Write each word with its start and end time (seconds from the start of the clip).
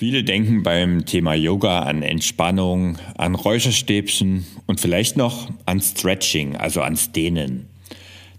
Viele 0.00 0.24
denken 0.24 0.62
beim 0.62 1.04
Thema 1.04 1.34
Yoga 1.34 1.80
an 1.80 2.00
Entspannung, 2.02 2.96
an 3.18 3.34
Räucherstäbchen 3.34 4.46
und 4.64 4.80
vielleicht 4.80 5.18
noch 5.18 5.50
an 5.66 5.78
Stretching, 5.82 6.56
also 6.56 6.80
ans 6.80 7.12
Dehnen. 7.12 7.68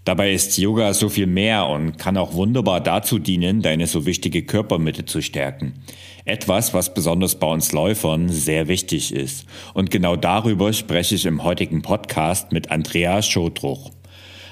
Dabei 0.04 0.32
ist 0.32 0.58
Yoga 0.58 0.92
so 0.92 1.08
viel 1.08 1.28
mehr 1.28 1.68
und 1.68 1.98
kann 1.98 2.16
auch 2.16 2.34
wunderbar 2.34 2.80
dazu 2.80 3.20
dienen, 3.20 3.62
deine 3.62 3.86
so 3.86 4.06
wichtige 4.06 4.42
Körpermitte 4.42 5.04
zu 5.04 5.22
stärken. 5.22 5.74
Etwas, 6.24 6.74
was 6.74 6.94
besonders 6.94 7.36
bei 7.36 7.46
uns 7.46 7.70
Läufern 7.70 8.28
sehr 8.28 8.66
wichtig 8.66 9.14
ist. 9.14 9.46
Und 9.72 9.92
genau 9.92 10.16
darüber 10.16 10.72
spreche 10.72 11.14
ich 11.14 11.26
im 11.26 11.44
heutigen 11.44 11.80
Podcast 11.82 12.50
mit 12.50 12.72
Andrea 12.72 13.22
Schodruch. 13.22 13.92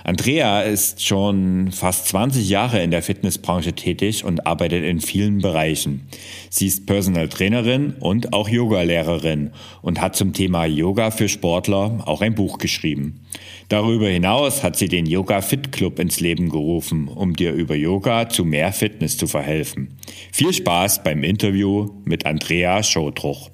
Andrea 0.04 0.62
ist 0.62 1.04
schon 1.04 1.72
fast 1.72 2.08
20 2.08 2.48
Jahre 2.48 2.82
in 2.82 2.90
der 2.90 3.02
Fitnessbranche 3.02 3.74
tätig 3.74 4.24
und 4.24 4.46
arbeitet 4.46 4.84
in 4.84 5.00
vielen 5.00 5.38
Bereichen. 5.38 6.08
Sie 6.48 6.66
ist 6.66 6.86
Personal 6.86 7.28
Trainerin 7.28 7.94
und 8.00 8.32
auch 8.32 8.48
Yogalehrerin 8.48 9.50
und 9.82 10.00
hat 10.00 10.16
zum 10.16 10.32
Thema 10.32 10.64
Yoga 10.64 11.10
für 11.10 11.28
Sportler 11.28 12.02
auch 12.06 12.22
ein 12.22 12.34
Buch 12.34 12.58
geschrieben. 12.58 13.20
Darüber 13.68 14.08
hinaus 14.08 14.62
hat 14.62 14.76
sie 14.76 14.88
den 14.88 15.06
Yoga 15.06 15.42
Fit 15.42 15.72
Club 15.72 15.98
ins 15.98 16.20
Leben 16.20 16.48
gerufen, 16.48 17.08
um 17.08 17.34
dir 17.34 17.52
über 17.52 17.74
Yoga 17.74 18.28
zu 18.28 18.44
mehr 18.44 18.72
Fitness 18.72 19.16
zu 19.16 19.26
verhelfen. 19.26 19.96
Viel 20.32 20.52
Spaß 20.52 21.02
beim 21.02 21.22
Interview 21.22 21.90
mit 22.04 22.26
Andrea 22.26 22.82
Schodruch. 22.82 23.50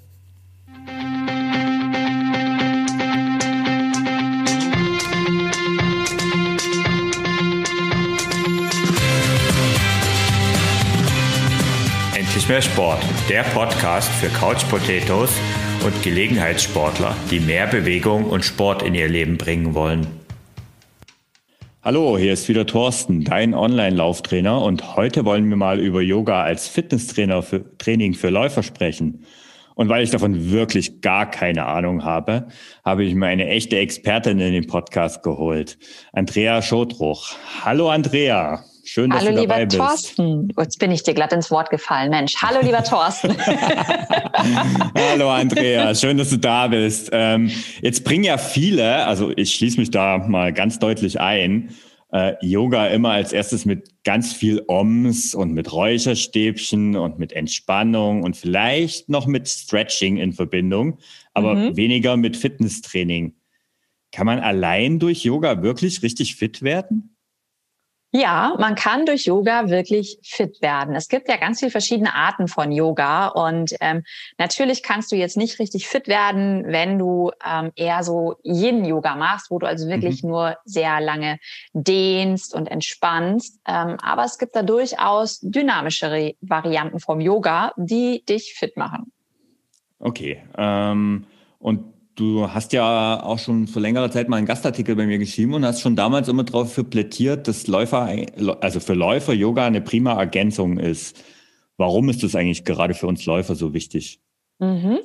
Mehr 12.49 12.63
Sport, 12.63 13.03
der 13.29 13.43
Podcast 13.43 14.09
für 14.09 14.29
Couch 14.29 14.69
Potatoes 14.69 15.31
und 15.85 16.01
Gelegenheitssportler, 16.05 17.16
die 17.29 17.41
mehr 17.41 17.66
Bewegung 17.66 18.25
und 18.25 18.45
Sport 18.45 18.83
in 18.83 18.95
ihr 18.95 19.09
Leben 19.09 19.37
bringen 19.37 19.75
wollen. 19.75 20.07
Hallo, 21.83 22.16
hier 22.16 22.33
ist 22.33 22.49
wieder 22.49 22.65
Thorsten, 22.65 23.25
dein 23.25 23.53
Online-Lauftrainer 23.53 24.63
und 24.63 24.97
heute 24.97 25.25
wollen 25.25 25.49
wir 25.49 25.57
mal 25.57 25.80
über 25.80 26.01
Yoga 26.01 26.45
als 26.45 26.69
Fitnesstrainer 26.69 27.43
für 27.43 27.77
Training 27.79 28.15
für 28.15 28.30
Läufer 28.30 28.63
sprechen. 28.63 29.25
Und 29.75 29.88
weil 29.88 30.05
ich 30.05 30.10
davon 30.10 30.53
wirklich 30.53 31.01
gar 31.01 31.29
keine 31.29 31.66
Ahnung 31.66 32.05
habe, 32.05 32.47
habe 32.85 33.05
ich 33.05 33.16
mir 33.16 33.27
eine 33.27 33.49
echte 33.49 33.77
Expertin 33.77 34.38
in 34.38 34.53
den 34.53 34.69
Podcast 34.69 35.25
geholt. 35.25 35.79
Andrea 36.13 36.63
Schotruch. 36.63 37.35
Hallo 37.65 37.91
Andrea. 37.91 38.65
Schön, 38.87 39.10
dass 39.10 39.20
Hallo, 39.20 39.32
du 39.32 39.46
dabei 39.46 39.65
lieber 39.65 39.66
bist. 39.66 39.76
Thorsten. 39.79 40.48
Jetzt 40.56 40.79
bin 40.79 40.92
ich 40.92 41.02
dir 41.02 41.12
glatt 41.12 41.32
ins 41.32 41.51
Wort 41.51 41.70
gefallen, 41.70 42.10
Mensch. 42.10 42.37
Hallo, 42.40 42.60
lieber 42.65 42.84
Thorsten. 42.84 43.37
Hallo, 44.96 45.29
Andrea. 45.29 45.92
Schön, 45.95 46.16
dass 46.16 46.30
du 46.30 46.38
da 46.38 46.68
bist. 46.68 47.10
Ähm, 47.12 47.51
jetzt 47.82 48.04
bringen 48.04 48.23
ja 48.23 48.38
viele, 48.38 49.04
also 49.07 49.32
ich 49.34 49.54
schließe 49.54 49.80
mich 49.80 49.90
da 49.90 50.18
mal 50.18 50.52
ganz 50.52 50.79
deutlich 50.79 51.20
ein, 51.20 51.70
äh, 52.12 52.34
Yoga 52.40 52.87
immer 52.87 53.10
als 53.10 53.32
erstes 53.32 53.64
mit 53.64 54.04
ganz 54.04 54.32
viel 54.32 54.62
Oms 54.68 55.34
und 55.34 55.52
mit 55.52 55.73
Räucherstäbchen 55.73 56.95
und 56.95 57.18
mit 57.18 57.32
Entspannung 57.32 58.23
und 58.23 58.37
vielleicht 58.37 59.09
noch 59.09 59.26
mit 59.26 59.48
Stretching 59.48 60.16
in 60.16 60.32
Verbindung, 60.32 60.98
aber 61.34 61.57
mhm. 61.57 61.76
weniger 61.76 62.16
mit 62.16 62.37
Fitnesstraining. 62.37 63.34
Kann 64.12 64.26
man 64.26 64.38
allein 64.38 65.00
durch 65.00 65.25
Yoga 65.25 65.62
wirklich 65.62 66.04
richtig 66.04 66.37
fit 66.37 66.62
werden? 66.62 67.16
Ja, 68.19 68.55
man 68.59 68.77
kann 68.77 69.05
durch 69.05 69.27
Yoga 69.27 69.69
wirklich 69.69 70.19
fit 70.22 70.62
werden. 70.62 70.95
Es 70.95 71.09
gibt 71.09 71.28
ja 71.28 71.37
ganz 71.37 71.59
viele 71.59 71.71
verschiedene 71.71 72.15
Arten 72.15 72.49
von 72.49 72.72
Yoga 72.72 73.27
und 73.27 73.75
ähm, 73.83 74.05
natürlich 74.39 74.83
kannst 74.83 75.12
du 75.12 75.17
jetzt 75.17 75.37
nicht 75.37 75.59
richtig 75.59 75.87
fit 75.87 76.09
werden, 76.09 76.65
wenn 76.67 76.99
du 76.99 77.31
ähm, 77.47 77.72
eher 77.77 78.03
so 78.03 78.37
Yin-Yoga 78.43 79.17
machst, 79.17 79.50
wo 79.50 79.59
du 79.59 79.67
also 79.67 79.87
wirklich 79.89 80.22
mhm. 80.22 80.31
nur 80.31 80.56
sehr 80.65 80.99
lange 81.03 81.38
dehnst 81.75 82.55
und 82.55 82.69
entspannst. 82.69 83.60
Ähm, 83.69 83.99
aber 84.00 84.25
es 84.25 84.38
gibt 84.38 84.56
da 84.56 84.62
durchaus 84.62 85.38
dynamischere 85.41 86.37
Varianten 86.41 87.00
vom 87.00 87.21
Yoga, 87.21 87.72
die 87.76 88.25
dich 88.25 88.55
fit 88.55 88.78
machen. 88.78 89.12
Okay. 89.99 90.43
Ähm, 90.56 91.26
und 91.59 91.95
Du 92.16 92.50
hast 92.50 92.72
ja 92.72 93.22
auch 93.22 93.38
schon 93.38 93.66
vor 93.66 93.82
längerer 93.82 94.10
Zeit 94.10 94.31
mal 94.31 94.38
einen 94.38 94.47
Gastartikel 94.47 94.97
bei 94.97 95.04
mir 95.04 95.19
geschrieben 95.19 95.53
und 95.53 95.66
hast 95.66 95.82
schon 95.82 95.97
damals 95.97 96.28
immer 96.28 96.44
darauf 96.44 96.75
plädiert, 96.88 97.47
dass 97.47 97.66
Läufer, 97.66 98.09
also 98.62 98.81
für 98.81 98.94
Läufer 98.94 99.34
Yoga 99.34 99.66
eine 99.66 99.82
prima 99.82 100.19
Ergänzung 100.19 100.78
ist. 100.78 101.22
Warum 101.76 102.09
ist 102.09 102.22
das 102.22 102.34
eigentlich 102.34 102.65
gerade 102.65 102.94
für 102.94 103.06
uns 103.06 103.26
Läufer 103.26 103.55
so 103.55 103.75
wichtig? 103.75 104.22
Mhm. 104.59 105.00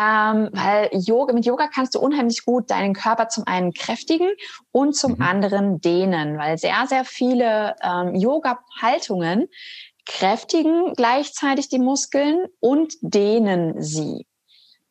Ähm, 0.00 0.48
weil 0.52 0.88
Yoga, 0.92 1.34
mit 1.34 1.44
Yoga 1.44 1.68
kannst 1.68 1.94
du 1.94 2.00
unheimlich 2.00 2.46
gut 2.46 2.70
deinen 2.70 2.94
Körper 2.94 3.28
zum 3.28 3.46
einen 3.46 3.74
kräftigen 3.74 4.30
und 4.72 4.96
zum 4.96 5.16
mhm. 5.16 5.22
anderen 5.22 5.80
dehnen, 5.82 6.38
weil 6.38 6.56
sehr, 6.56 6.86
sehr 6.88 7.04
viele 7.04 7.76
ähm, 7.82 8.14
Yoga-Haltungen 8.14 9.48
kräftigen 10.06 10.94
gleichzeitig 10.96 11.68
die 11.68 11.78
Muskeln 11.78 12.46
und 12.60 12.94
dehnen 13.02 13.82
sie. 13.82 14.24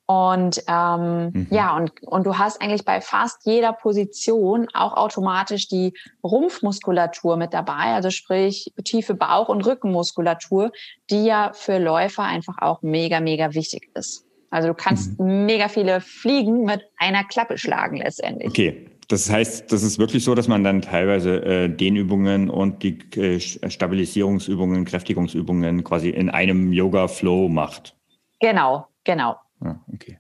Und 0.06 0.62
ähm, 0.68 1.32
mhm. 1.34 1.48
ja, 1.50 1.76
und, 1.78 1.92
und 2.04 2.26
du 2.26 2.38
hast 2.38 2.62
eigentlich 2.62 2.84
bei 2.84 3.00
fast 3.00 3.46
jeder 3.46 3.72
Position 3.72 4.68
auch 4.74 4.98
automatisch 4.98 5.70
die 5.70 5.94
Rumpfmuskulatur 6.24 7.38
mit 7.38 7.54
dabei, 7.54 7.94
also 7.94 8.10
sprich 8.10 8.74
tiefe 8.84 9.16
Bauch- 9.16 9.48
und 9.48 9.66
Rückenmuskulatur, 9.66 10.72
die 11.10 11.24
ja 11.24 11.52
für 11.54 11.78
Läufer 11.78 12.24
einfach 12.24 12.58
auch 12.60 12.82
mega, 12.82 13.22
mega 13.22 13.54
wichtig 13.54 13.90
ist. 13.94 14.26
Also 14.50 14.68
du 14.68 14.74
kannst 14.74 15.20
mhm. 15.20 15.46
mega 15.46 15.70
viele 15.70 16.02
Fliegen 16.02 16.66
mit 16.66 16.82
einer 16.98 17.24
Klappe 17.24 17.58
schlagen 17.58 17.98
letztendlich. 17.98 18.50
Okay. 18.50 18.90
Das 19.10 19.30
heißt, 19.30 19.72
das 19.72 19.84
ist 19.84 20.00
wirklich 20.00 20.24
so, 20.24 20.34
dass 20.34 20.48
man 20.48 20.64
dann 20.64 20.82
teilweise 20.82 21.44
äh, 21.44 21.70
Dehnübungen 21.70 22.50
und 22.50 22.84
die 22.84 23.00
äh, 23.20 23.40
Stabilisierungsübungen, 23.40 24.86
Kräftigungsübungen 24.86 25.84
quasi 25.84 26.10
in 26.10 26.30
einem 26.30 26.72
Yoga-Flow 26.72 27.50
macht. 27.50 27.96
Genau, 28.40 28.88
genau. 29.04 29.36
Ja, 29.62 29.84
okay. 29.94 30.20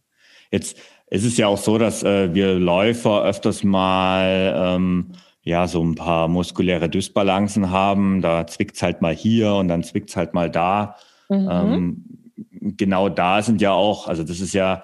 Jetzt 0.51 0.77
ist 1.07 1.25
es 1.25 1.38
ja 1.38 1.47
auch 1.47 1.57
so, 1.57 1.77
dass 1.77 2.03
äh, 2.03 2.33
wir 2.33 2.55
Läufer 2.55 3.23
öfters 3.23 3.63
mal 3.63 4.53
ähm, 4.55 5.13
ja 5.41 5.67
so 5.67 5.83
ein 5.83 5.95
paar 5.95 6.27
muskuläre 6.27 6.89
Dysbalancen 6.89 7.71
haben. 7.71 8.21
Da 8.21 8.47
zwickt's 8.47 8.81
halt 8.81 9.01
mal 9.01 9.16
hier 9.16 9.53
und 9.55 9.67
dann 9.67 9.83
zwickt's 9.83 10.16
halt 10.16 10.33
mal 10.33 10.49
da. 10.49 10.95
Mhm. 11.29 11.49
Ähm, 11.49 12.05
genau 12.61 13.09
da 13.09 13.41
sind 13.41 13.61
ja 13.61 13.71
auch, 13.71 14.07
also 14.07 14.23
das 14.23 14.39
ist 14.39 14.53
ja 14.53 14.83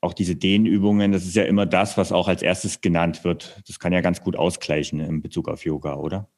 auch 0.00 0.14
diese 0.14 0.34
Dehnübungen, 0.36 1.12
das 1.12 1.24
ist 1.24 1.36
ja 1.36 1.44
immer 1.44 1.64
das, 1.64 1.96
was 1.96 2.12
auch 2.12 2.28
als 2.28 2.42
erstes 2.42 2.80
genannt 2.80 3.24
wird. 3.24 3.62
Das 3.68 3.78
kann 3.78 3.92
ja 3.92 4.00
ganz 4.00 4.20
gut 4.20 4.36
ausgleichen 4.36 5.00
in 5.00 5.22
Bezug 5.22 5.48
auf 5.48 5.64
Yoga, 5.64 5.94
oder? 5.94 6.28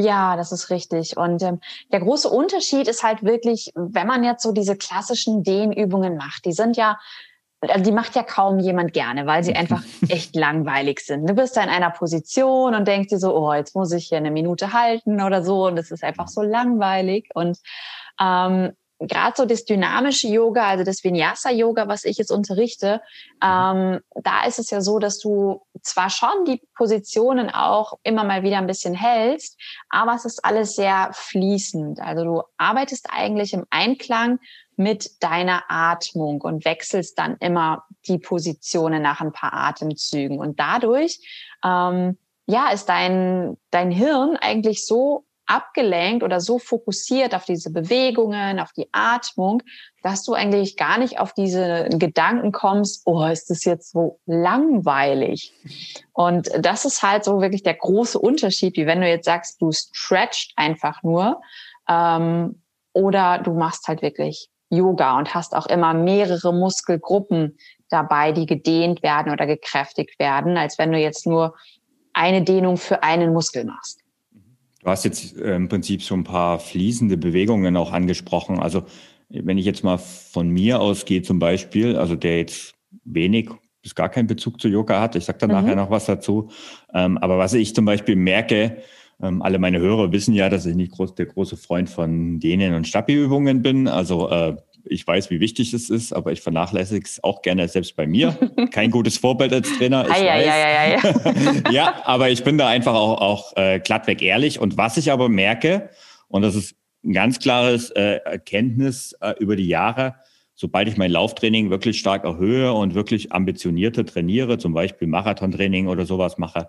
Ja, 0.00 0.36
das 0.36 0.52
ist 0.52 0.70
richtig. 0.70 1.16
Und 1.16 1.42
ähm, 1.42 1.60
der 1.92 2.00
große 2.00 2.28
Unterschied 2.28 2.88
ist 2.88 3.02
halt 3.02 3.22
wirklich, 3.22 3.72
wenn 3.74 4.06
man 4.06 4.24
jetzt 4.24 4.42
so 4.42 4.52
diese 4.52 4.76
klassischen 4.76 5.42
Dehnübungen 5.42 6.16
macht, 6.16 6.44
die 6.46 6.52
sind 6.52 6.76
ja, 6.76 6.98
also 7.60 7.84
die 7.84 7.92
macht 7.92 8.14
ja 8.14 8.22
kaum 8.22 8.58
jemand 8.58 8.94
gerne, 8.94 9.26
weil 9.26 9.44
sie 9.44 9.54
einfach 9.54 9.82
echt 10.08 10.34
langweilig 10.34 11.00
sind. 11.00 11.28
Du 11.28 11.34
bist 11.34 11.56
da 11.56 11.62
in 11.62 11.68
einer 11.68 11.90
Position 11.90 12.74
und 12.74 12.88
denkst 12.88 13.08
dir 13.08 13.18
so, 13.18 13.36
oh, 13.36 13.52
jetzt 13.52 13.74
muss 13.74 13.92
ich 13.92 14.08
hier 14.08 14.18
eine 14.18 14.30
Minute 14.30 14.72
halten 14.72 15.20
oder 15.20 15.44
so 15.44 15.66
und 15.66 15.76
das 15.76 15.90
ist 15.90 16.02
einfach 16.02 16.28
so 16.28 16.40
langweilig. 16.40 17.28
Und 17.34 17.58
ähm, 18.20 18.72
gerade 19.00 19.34
so 19.36 19.46
das 19.46 19.64
dynamische 19.64 20.28
Yoga, 20.28 20.68
also 20.68 20.84
das 20.84 21.02
Vinyasa-Yoga, 21.02 21.88
was 21.88 22.04
ich 22.04 22.18
jetzt 22.18 22.30
unterrichte, 22.30 23.00
ähm, 23.42 24.00
da 24.14 24.44
ist 24.46 24.58
es 24.58 24.70
ja 24.70 24.80
so, 24.82 24.98
dass 24.98 25.18
du 25.18 25.62
zwar 25.82 26.10
schon 26.10 26.44
die 26.46 26.62
Positionen 26.74 27.50
auch 27.50 27.94
immer 28.02 28.24
mal 28.24 28.42
wieder 28.42 28.58
ein 28.58 28.66
bisschen 28.66 28.94
hältst, 28.94 29.58
aber 29.88 30.14
es 30.14 30.26
ist 30.26 30.44
alles 30.44 30.76
sehr 30.76 31.10
fließend. 31.12 32.00
Also 32.00 32.24
du 32.24 32.42
arbeitest 32.58 33.08
eigentlich 33.10 33.54
im 33.54 33.64
Einklang 33.70 34.38
mit 34.76 35.22
deiner 35.22 35.64
Atmung 35.68 36.40
und 36.42 36.64
wechselst 36.64 37.18
dann 37.18 37.36
immer 37.40 37.84
die 38.06 38.18
Positionen 38.18 39.02
nach 39.02 39.20
ein 39.20 39.32
paar 39.32 39.52
Atemzügen. 39.52 40.38
Und 40.38 40.58
dadurch, 40.60 41.20
ähm, 41.64 42.18
ja, 42.46 42.70
ist 42.70 42.88
dein, 42.88 43.56
dein 43.70 43.90
Hirn 43.90 44.36
eigentlich 44.36 44.84
so 44.84 45.24
abgelenkt 45.50 46.22
oder 46.22 46.40
so 46.40 46.58
fokussiert 46.58 47.34
auf 47.34 47.44
diese 47.44 47.72
Bewegungen, 47.72 48.60
auf 48.60 48.72
die 48.72 48.88
Atmung, 48.92 49.62
dass 50.02 50.22
du 50.22 50.34
eigentlich 50.34 50.76
gar 50.76 50.96
nicht 50.98 51.18
auf 51.18 51.34
diese 51.34 51.88
Gedanken 51.90 52.52
kommst, 52.52 53.02
oh, 53.04 53.24
ist 53.24 53.50
das 53.50 53.64
jetzt 53.64 53.90
so 53.90 54.20
langweilig? 54.26 55.52
Und 56.12 56.50
das 56.58 56.84
ist 56.84 57.02
halt 57.02 57.24
so 57.24 57.40
wirklich 57.40 57.64
der 57.64 57.74
große 57.74 58.18
Unterschied, 58.18 58.76
wie 58.76 58.86
wenn 58.86 59.00
du 59.00 59.08
jetzt 59.08 59.24
sagst, 59.24 59.60
du 59.60 59.72
stretcht 59.72 60.52
einfach 60.56 61.02
nur 61.02 61.40
ähm, 61.88 62.62
oder 62.92 63.38
du 63.38 63.52
machst 63.52 63.88
halt 63.88 64.02
wirklich 64.02 64.48
Yoga 64.68 65.18
und 65.18 65.34
hast 65.34 65.56
auch 65.56 65.66
immer 65.66 65.94
mehrere 65.94 66.54
Muskelgruppen 66.54 67.58
dabei, 67.88 68.30
die 68.30 68.46
gedehnt 68.46 69.02
werden 69.02 69.32
oder 69.32 69.46
gekräftigt 69.46 70.20
werden, 70.20 70.56
als 70.56 70.78
wenn 70.78 70.92
du 70.92 70.98
jetzt 70.98 71.26
nur 71.26 71.56
eine 72.12 72.42
Dehnung 72.42 72.76
für 72.76 73.02
einen 73.02 73.32
Muskel 73.32 73.64
machst. 73.64 74.00
Du 74.82 74.86
hast 74.88 75.04
jetzt 75.04 75.36
äh, 75.36 75.54
im 75.54 75.68
Prinzip 75.68 76.02
so 76.02 76.14
ein 76.14 76.24
paar 76.24 76.58
fließende 76.58 77.16
Bewegungen 77.16 77.76
auch 77.76 77.92
angesprochen. 77.92 78.58
Also 78.58 78.84
wenn 79.28 79.58
ich 79.58 79.66
jetzt 79.66 79.84
mal 79.84 79.98
von 79.98 80.48
mir 80.48 80.80
ausgehe 80.80 81.22
zum 81.22 81.38
Beispiel, 81.38 81.96
also 81.96 82.16
der 82.16 82.38
jetzt 82.38 82.74
wenig 83.04 83.48
bis 83.82 83.94
gar 83.94 84.08
keinen 84.08 84.26
Bezug 84.26 84.60
zu 84.60 84.68
Yoga 84.68 85.00
hat, 85.00 85.16
ich 85.16 85.24
sage 85.24 85.38
dann 85.38 85.50
mhm. 85.50 85.56
nachher 85.56 85.76
noch 85.76 85.90
was 85.90 86.06
dazu, 86.06 86.50
ähm, 86.92 87.18
aber 87.18 87.38
was 87.38 87.54
ich 87.54 87.74
zum 87.74 87.84
Beispiel 87.84 88.16
merke, 88.16 88.78
ähm, 89.22 89.42
alle 89.42 89.58
meine 89.58 89.78
Hörer 89.78 90.12
wissen 90.12 90.34
ja, 90.34 90.48
dass 90.48 90.66
ich 90.66 90.74
nicht 90.74 90.92
groß, 90.92 91.14
der 91.14 91.26
große 91.26 91.56
Freund 91.56 91.88
von 91.88 92.40
Dehnen 92.40 92.74
und 92.74 92.86
Stabi-Übungen 92.86 93.62
bin, 93.62 93.86
also 93.86 94.28
äh, 94.30 94.56
ich 94.84 95.06
weiß, 95.06 95.30
wie 95.30 95.40
wichtig 95.40 95.72
es 95.72 95.90
ist, 95.90 96.12
aber 96.12 96.32
ich 96.32 96.40
vernachlässige 96.40 97.04
es 97.04 97.22
auch 97.22 97.42
gerne 97.42 97.68
selbst 97.68 97.96
bei 97.96 98.06
mir. 98.06 98.36
Kein 98.70 98.90
gutes 98.92 99.18
Vorbild 99.18 99.52
als 99.52 99.72
Trainer. 99.78 100.06
Ich 100.08 100.16
ja, 100.16 100.38
ja, 100.38 100.56
ja, 100.56 100.90
ja. 100.94 101.70
ja, 101.70 102.02
aber 102.04 102.30
ich 102.30 102.44
bin 102.44 102.58
da 102.58 102.68
einfach 102.68 102.94
auch, 102.94 103.20
auch 103.20 103.56
äh, 103.56 103.80
glattweg 103.80 104.22
ehrlich. 104.22 104.58
Und 104.60 104.76
was 104.76 104.96
ich 104.96 105.12
aber 105.12 105.28
merke, 105.28 105.90
und 106.28 106.42
das 106.42 106.54
ist 106.54 106.76
ein 107.04 107.12
ganz 107.12 107.38
klares 107.38 107.90
äh, 107.90 108.20
Erkenntnis 108.24 109.14
äh, 109.20 109.34
über 109.38 109.56
die 109.56 109.68
Jahre, 109.68 110.16
sobald 110.54 110.88
ich 110.88 110.96
mein 110.96 111.10
Lauftraining 111.10 111.70
wirklich 111.70 111.98
stark 111.98 112.24
erhöhe 112.24 112.72
und 112.72 112.94
wirklich 112.94 113.32
ambitionierter 113.32 114.04
trainiere, 114.04 114.58
zum 114.58 114.74
Beispiel 114.74 115.08
Marathontraining 115.08 115.88
oder 115.88 116.04
sowas 116.04 116.36
mache, 116.36 116.68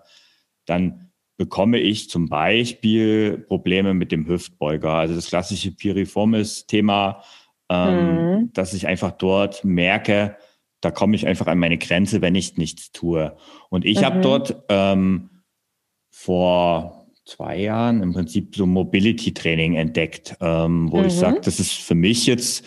dann 0.64 1.12
bekomme 1.36 1.78
ich 1.78 2.08
zum 2.08 2.28
Beispiel 2.28 3.44
Probleme 3.48 3.94
mit 3.94 4.12
dem 4.12 4.26
Hüftbeuger. 4.26 4.94
Also 4.94 5.14
das 5.14 5.28
klassische 5.28 5.72
Piriformis-Thema 5.72 7.22
ähm, 7.72 8.34
mhm. 8.34 8.52
dass 8.52 8.74
ich 8.74 8.86
einfach 8.86 9.12
dort 9.12 9.64
merke, 9.64 10.36
da 10.82 10.90
komme 10.90 11.16
ich 11.16 11.26
einfach 11.26 11.46
an 11.46 11.58
meine 11.58 11.78
Grenze, 11.78 12.20
wenn 12.20 12.34
ich 12.34 12.58
nichts 12.58 12.92
tue. 12.92 13.34
Und 13.70 13.84
ich 13.86 14.00
mhm. 14.00 14.04
habe 14.04 14.20
dort 14.20 14.62
ähm, 14.68 15.30
vor 16.10 17.06
zwei 17.24 17.58
Jahren 17.58 18.02
im 18.02 18.12
Prinzip 18.12 18.54
so 18.56 18.66
Mobility-Training 18.66 19.74
entdeckt, 19.74 20.36
ähm, 20.40 20.92
wo 20.92 20.98
mhm. 20.98 21.06
ich 21.06 21.14
sage, 21.14 21.40
das 21.42 21.60
ist 21.60 21.72
für 21.72 21.94
mich 21.94 22.26
jetzt 22.26 22.64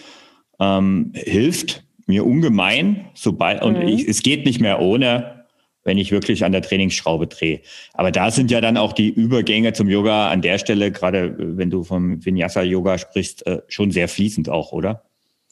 ähm, 0.59 1.11
hilft 1.13 1.83
mir 2.07 2.25
ungemein, 2.25 3.07
sobald 3.13 3.61
und 3.61 3.77
mhm. 3.77 3.87
ich, 3.87 4.07
es 4.07 4.23
geht 4.23 4.45
nicht 4.45 4.61
mehr 4.61 4.81
ohne 4.81 5.34
wenn 5.85 5.97
ich 5.97 6.11
wirklich 6.11 6.43
an 6.43 6.51
der 6.51 6.61
Trainingsschraube 6.61 7.27
drehe. 7.27 7.61
Aber 7.93 8.11
da 8.11 8.31
sind 8.31 8.51
ja 8.51 8.59
dann 8.59 8.75
auch 8.75 8.91
die 8.91 9.09
Übergänge 9.09 9.71
zum 9.71 9.87
Yoga 9.87 10.29
an 10.29 10.41
der 10.41 10.57
Stelle, 10.57 10.91
gerade 10.91 11.27
äh, 11.27 11.57
wenn 11.57 11.69
du 11.69 11.83
vom 11.83 12.25
Vinyasa-Yoga 12.25 12.97
sprichst, 12.97 13.47
äh, 13.47 13.61
schon 13.69 13.91
sehr 13.91 14.09
fließend 14.09 14.49
auch, 14.49 14.73
oder? 14.73 15.03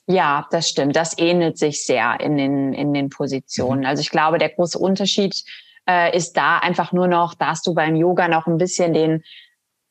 Ja, 0.07 0.47
das 0.51 0.67
stimmt. 0.67 0.97
Das 0.97 1.17
ähnelt 1.17 1.57
sich 1.57 1.85
sehr 1.85 2.19
in 2.19 2.35
den, 2.35 2.73
in 2.73 2.93
den 2.93 3.09
Positionen. 3.09 3.81
Mhm. 3.81 3.85
Also 3.85 4.01
ich 4.01 4.09
glaube, 4.09 4.37
der 4.37 4.49
große 4.49 4.77
Unterschied 4.77 5.43
äh, 5.87 6.15
ist 6.15 6.33
da 6.33 6.57
einfach 6.57 6.91
nur 6.91 7.07
noch, 7.07 7.35
dass 7.35 7.61
du 7.61 7.73
beim 7.73 7.95
Yoga 7.95 8.27
noch 8.27 8.47
ein 8.47 8.57
bisschen 8.57 8.93
den 8.93 9.23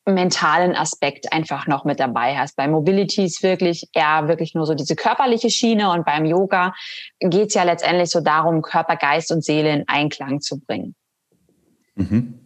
mentalen 0.06 0.75
Aspekt 0.75 1.32
einfach 1.32 1.66
noch 1.66 1.84
mit 1.84 2.00
dabei 2.00 2.37
hast. 2.37 2.56
Bei 2.56 2.66
Mobility 2.66 3.25
ist 3.25 3.43
wirklich 3.43 3.88
eher 3.93 4.26
wirklich 4.26 4.54
nur 4.54 4.66
so 4.66 4.75
diese 4.75 4.96
körperliche 4.96 5.50
Schiene 5.50 5.90
und 5.90 6.04
beim 6.04 6.25
Yoga 6.25 6.75
geht 7.20 7.49
es 7.49 7.54
ja 7.54 7.62
letztendlich 7.62 8.10
so 8.10 8.20
darum, 8.20 8.62
Körper, 8.62 8.96
Geist 8.96 9.31
und 9.31 9.44
Seele 9.44 9.72
in 9.72 9.84
Einklang 9.87 10.40
zu 10.40 10.58
bringen. 10.60 10.94
Mhm. 11.94 12.38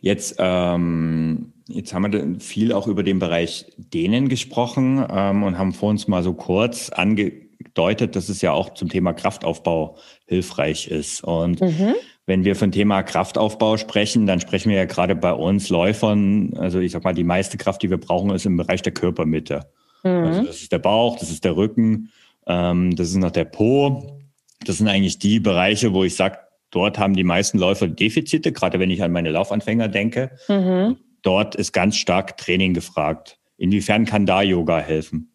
Jetzt, 0.00 0.36
ähm, 0.38 1.52
jetzt 1.68 1.94
haben 1.94 2.12
wir 2.12 2.40
viel 2.40 2.72
auch 2.72 2.88
über 2.88 3.02
den 3.02 3.18
Bereich 3.18 3.72
Dehnen 3.76 4.28
gesprochen 4.28 5.06
ähm, 5.08 5.44
und 5.44 5.56
haben 5.56 5.72
vor 5.72 5.90
uns 5.90 6.08
mal 6.08 6.22
so 6.22 6.34
kurz 6.34 6.90
angedeutet, 6.90 8.16
dass 8.16 8.28
es 8.28 8.42
ja 8.42 8.52
auch 8.52 8.74
zum 8.74 8.88
Thema 8.88 9.14
Kraftaufbau 9.14 9.96
hilfreich 10.26 10.88
ist. 10.88 11.22
Und 11.22 11.60
mhm 11.60 11.94
wenn 12.26 12.44
wir 12.44 12.54
von 12.54 12.70
Thema 12.70 13.02
Kraftaufbau 13.02 13.76
sprechen, 13.76 14.26
dann 14.26 14.40
sprechen 14.40 14.70
wir 14.70 14.76
ja 14.76 14.84
gerade 14.84 15.16
bei 15.16 15.32
uns 15.32 15.68
Läufern, 15.68 16.54
also 16.56 16.78
ich 16.78 16.92
sag 16.92 17.04
mal, 17.04 17.14
die 17.14 17.24
meiste 17.24 17.58
Kraft, 17.58 17.82
die 17.82 17.90
wir 17.90 17.98
brauchen, 17.98 18.30
ist 18.30 18.46
im 18.46 18.56
Bereich 18.56 18.82
der 18.82 18.92
Körpermitte. 18.92 19.66
Mhm. 20.04 20.10
Also 20.10 20.42
das 20.44 20.62
ist 20.62 20.72
der 20.72 20.78
Bauch, 20.78 21.18
das 21.18 21.30
ist 21.30 21.44
der 21.44 21.56
Rücken, 21.56 22.12
ähm, 22.46 22.94
das 22.94 23.08
ist 23.08 23.16
noch 23.16 23.30
der 23.30 23.44
Po. 23.44 24.18
Das 24.64 24.78
sind 24.78 24.88
eigentlich 24.88 25.18
die 25.18 25.40
Bereiche, 25.40 25.92
wo 25.92 26.04
ich 26.04 26.14
sage, 26.14 26.38
dort 26.70 26.98
haben 26.98 27.14
die 27.14 27.24
meisten 27.24 27.58
Läufer 27.58 27.88
Defizite, 27.88 28.52
gerade 28.52 28.78
wenn 28.78 28.90
ich 28.90 29.02
an 29.02 29.10
meine 29.10 29.30
Laufanfänger 29.30 29.88
denke. 29.88 30.30
Mhm. 30.48 30.98
Dort 31.22 31.54
ist 31.56 31.72
ganz 31.72 31.96
stark 31.96 32.36
Training 32.36 32.74
gefragt. 32.74 33.38
Inwiefern 33.56 34.04
kann 34.04 34.26
da 34.26 34.42
Yoga 34.42 34.78
helfen? 34.78 35.32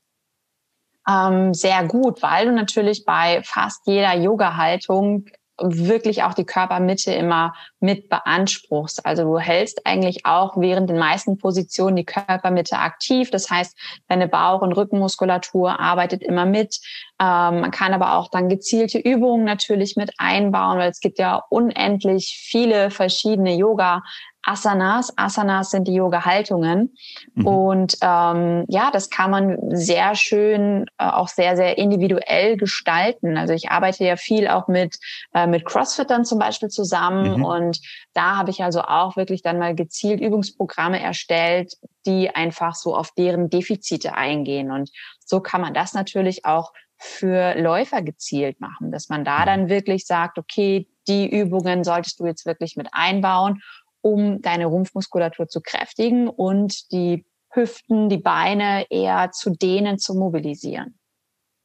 Ähm, 1.10 1.54
sehr 1.54 1.86
gut, 1.86 2.22
weil 2.22 2.48
du 2.48 2.52
natürlich 2.54 3.06
bei 3.06 3.42
fast 3.44 3.88
jeder 3.88 4.14
Yoga-Haltung 4.18 5.26
wirklich 5.62 6.24
auch 6.24 6.34
die 6.34 6.46
Körpermitte 6.46 7.12
immer 7.12 7.54
mit 7.80 8.10
beanspruchst. 8.10 9.06
Also 9.06 9.24
du 9.24 9.40
hältst 9.40 9.86
eigentlich 9.86 10.26
auch 10.26 10.58
während 10.58 10.90
den 10.90 10.98
meisten 10.98 11.38
Positionen 11.38 11.96
die 11.96 12.06
Körpermitte 12.06 12.78
aktiv. 12.78 13.32
Das 13.32 13.50
heißt, 13.50 13.78
deine 14.08 14.28
Bauch- 14.28 14.62
und 14.62 14.74
Rückenmuskulatur 14.74 15.80
arbeitet 15.80 16.22
immer 16.22 16.46
mit. 16.46 16.80
Ähm, 17.20 17.62
man 17.62 17.72
kann 17.72 17.94
aber 17.94 18.18
auch 18.18 18.30
dann 18.30 18.50
gezielte 18.50 19.00
Übungen 19.00 19.46
natürlich 19.46 19.96
mit 19.96 20.12
einbauen, 20.18 20.78
weil 20.78 20.92
es 20.92 21.00
gibt 21.00 21.18
ja 21.20 21.44
unendlich 21.50 22.38
viele 22.40 22.92
verschiedene 22.92 23.56
Yoga 23.56 24.04
Asanas. 24.48 25.14
Asanas 25.18 25.72
sind 25.72 25.88
die 25.88 25.96
Yoga-Haltungen. 25.96 26.96
Mhm. 27.36 27.48
Und 27.48 27.98
ähm, 28.02 28.66
ja, 28.70 28.90
das 28.92 29.10
kann 29.10 29.30
man 29.30 29.58
sehr 29.76 30.16
schön, 30.16 30.86
äh, 30.98 31.06
auch 31.06 31.28
sehr, 31.28 31.58
sehr 31.58 31.78
individuell 31.78 32.56
gestalten. 32.56 33.38
Also 33.38 33.54
ich 33.54 33.70
arbeite 33.70 34.06
ja 34.06 34.16
viel 34.16 34.48
auch 34.48 34.68
mit, 34.68 34.98
äh, 35.34 35.48
mit 35.48 35.66
Crossfittern 35.66 36.24
zum 36.24 36.40
Beispiel 36.40 36.70
zusammen. 36.70 37.38
Mhm. 37.38 37.46
Und 37.46 37.80
da 38.14 38.38
habe 38.38 38.50
ich 38.50 38.64
also 38.64 38.82
auch 38.82 39.18
wirklich 39.18 39.42
dann 39.42 39.60
mal 39.60 39.76
gezielt 39.76 40.22
Übungsprogramme 40.22 41.02
erstellt, 41.02 41.74
die 42.06 42.30
einfach 42.34 42.76
so 42.76 42.96
auf 42.96 43.12
deren 43.12 43.50
Defizite 43.50 44.14
eingehen. 44.16 44.72
Und 44.72 44.90
so 45.26 45.42
kann 45.42 45.60
man 45.60 45.74
das 45.74 45.94
natürlich 45.94 46.46
auch 46.46 46.72
für 46.98 47.54
Läufer 47.56 48.02
gezielt 48.02 48.60
machen, 48.60 48.92
dass 48.92 49.10
man 49.10 49.24
da 49.24 49.42
mhm. 49.42 49.46
dann 49.46 49.70
wirklich 49.70 50.06
sagt, 50.06 50.38
okay, 50.38 50.88
die 51.08 51.30
Übungen 51.30 51.84
solltest 51.84 52.20
du 52.20 52.26
jetzt 52.26 52.46
wirklich 52.46 52.76
mit 52.76 52.88
einbauen 52.92 53.62
um 54.02 54.42
deine 54.42 54.66
Rumpfmuskulatur 54.66 55.48
zu 55.48 55.62
kräftigen 55.62 56.28
und 56.28 56.92
die 56.92 57.26
Hüften, 57.50 58.10
die 58.10 58.18
Beine 58.18 58.86
eher 58.90 59.32
zu 59.32 59.52
dehnen, 59.52 59.98
zu 59.98 60.14
mobilisieren. 60.16 60.98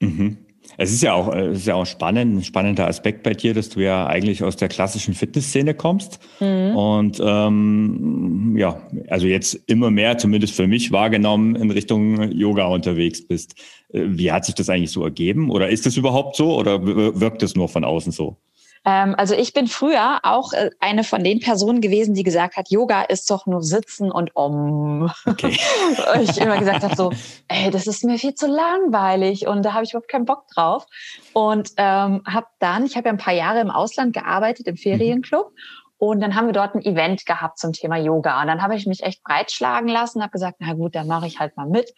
Mhm. 0.01 0.39
Es 0.79 0.93
ist 0.93 1.03
ja 1.03 1.13
auch, 1.13 1.35
es 1.35 1.59
ist 1.59 1.67
ja 1.67 1.75
auch 1.75 1.87
spannend, 1.87 2.37
ein 2.37 2.45
spannender 2.45 2.87
Aspekt 2.87 3.25
bei 3.25 3.35
dir, 3.35 3.53
dass 3.53 3.69
du 3.69 3.81
ja 3.81 4.07
eigentlich 4.07 4.43
aus 4.45 4.57
der 4.57 4.69
klassischen 4.69 5.13
Fitnessszene 5.13 5.75
kommst 5.75 6.21
mhm. 6.41 6.77
und 6.77 7.21
ähm, 7.25 8.55
ja, 8.57 8.81
also 9.09 9.27
jetzt 9.27 9.55
immer 9.67 9.91
mehr, 9.91 10.19
zumindest 10.19 10.55
für 10.55 10.67
mich 10.67 10.93
wahrgenommen, 10.93 11.57
in 11.57 11.71
Richtung 11.71 12.31
Yoga 12.31 12.67
unterwegs 12.67 13.27
bist. 13.27 13.57
Äh, 13.93 14.05
wie 14.07 14.31
hat 14.31 14.45
sich 14.45 14.55
das 14.55 14.69
eigentlich 14.69 14.93
so 14.93 15.05
ergeben? 15.05 15.51
Oder 15.51 15.69
ist 15.69 15.85
das 15.85 15.97
überhaupt 15.97 16.37
so 16.37 16.57
oder 16.57 16.85
wirkt 16.85 17.43
es 17.43 17.57
nur 17.57 17.69
von 17.69 17.85
außen 17.85 18.13
so? 18.13 18.37
Ähm, 18.85 19.15
also 19.17 19.35
ich 19.35 19.53
bin 19.53 19.69
früher 19.69 20.21
auch 20.25 20.53
äh, 20.53 20.71
eine 20.81 21.05
von 21.05 21.23
den 21.23 21.41
Personen 21.41 21.81
gewesen, 21.81 22.15
die 22.15 22.25
gesagt 22.25 22.57
hat, 22.57 22.71
Yoga 22.71 23.03
ist 23.03 23.31
doch 23.31 23.47
nur 23.47 23.63
Sitzen 23.63 24.11
und 24.11 24.35
Om. 24.35 25.11
Okay. 25.25 25.57
ich 26.21 26.39
immer 26.39 26.59
gesagt 26.59 26.83
habe 26.83 26.97
so, 26.97 27.13
ey, 27.49 27.71
das 27.71 27.87
ist 27.87 28.05
mir 28.05 28.19
viel 28.19 28.35
zu 28.35 28.49
langweilig 28.49 29.47
und 29.47 29.63
da 29.63 29.75
habe 29.75 29.85
ich 29.85 29.93
überhaupt 29.93 30.11
keinen 30.11 30.25
Bock 30.25 30.49
drauf. 30.49 30.87
Und 31.33 31.71
ähm, 31.77 32.23
habe 32.27 32.47
dann, 32.59 32.85
ich 32.85 32.97
habe 32.97 33.09
ja 33.09 33.13
ein 33.13 33.19
paar 33.19 33.35
Jahre 33.35 33.61
im 33.61 33.71
Ausland 33.71 34.15
gearbeitet, 34.15 34.67
im 34.67 34.77
Ferienclub. 34.77 35.51
Mhm. 35.51 35.59
Und 36.03 36.19
dann 36.19 36.35
haben 36.35 36.47
wir 36.47 36.53
dort 36.53 36.75
ein 36.75 36.83
Event 36.83 37.27
gehabt 37.27 37.61
zum 37.61 37.73
Thema 37.73 37.97
Yoga. 37.97 38.41
Und 38.41 38.49
dann 38.49 38.61
habe 38.61 38.75
ich 38.75 38.87
mich 38.87 39.05
echt 39.05 39.23
breitschlagen 39.23 39.89
lassen, 39.89 40.21
habe 40.21 40.33
gesagt, 40.33 40.57
na 40.59 40.73
gut, 40.73 40.97
dann 40.97 41.07
mache 41.07 41.29
ich 41.29 41.39
halt 41.39 41.57
mal 41.57 41.69
mit. 41.69 41.95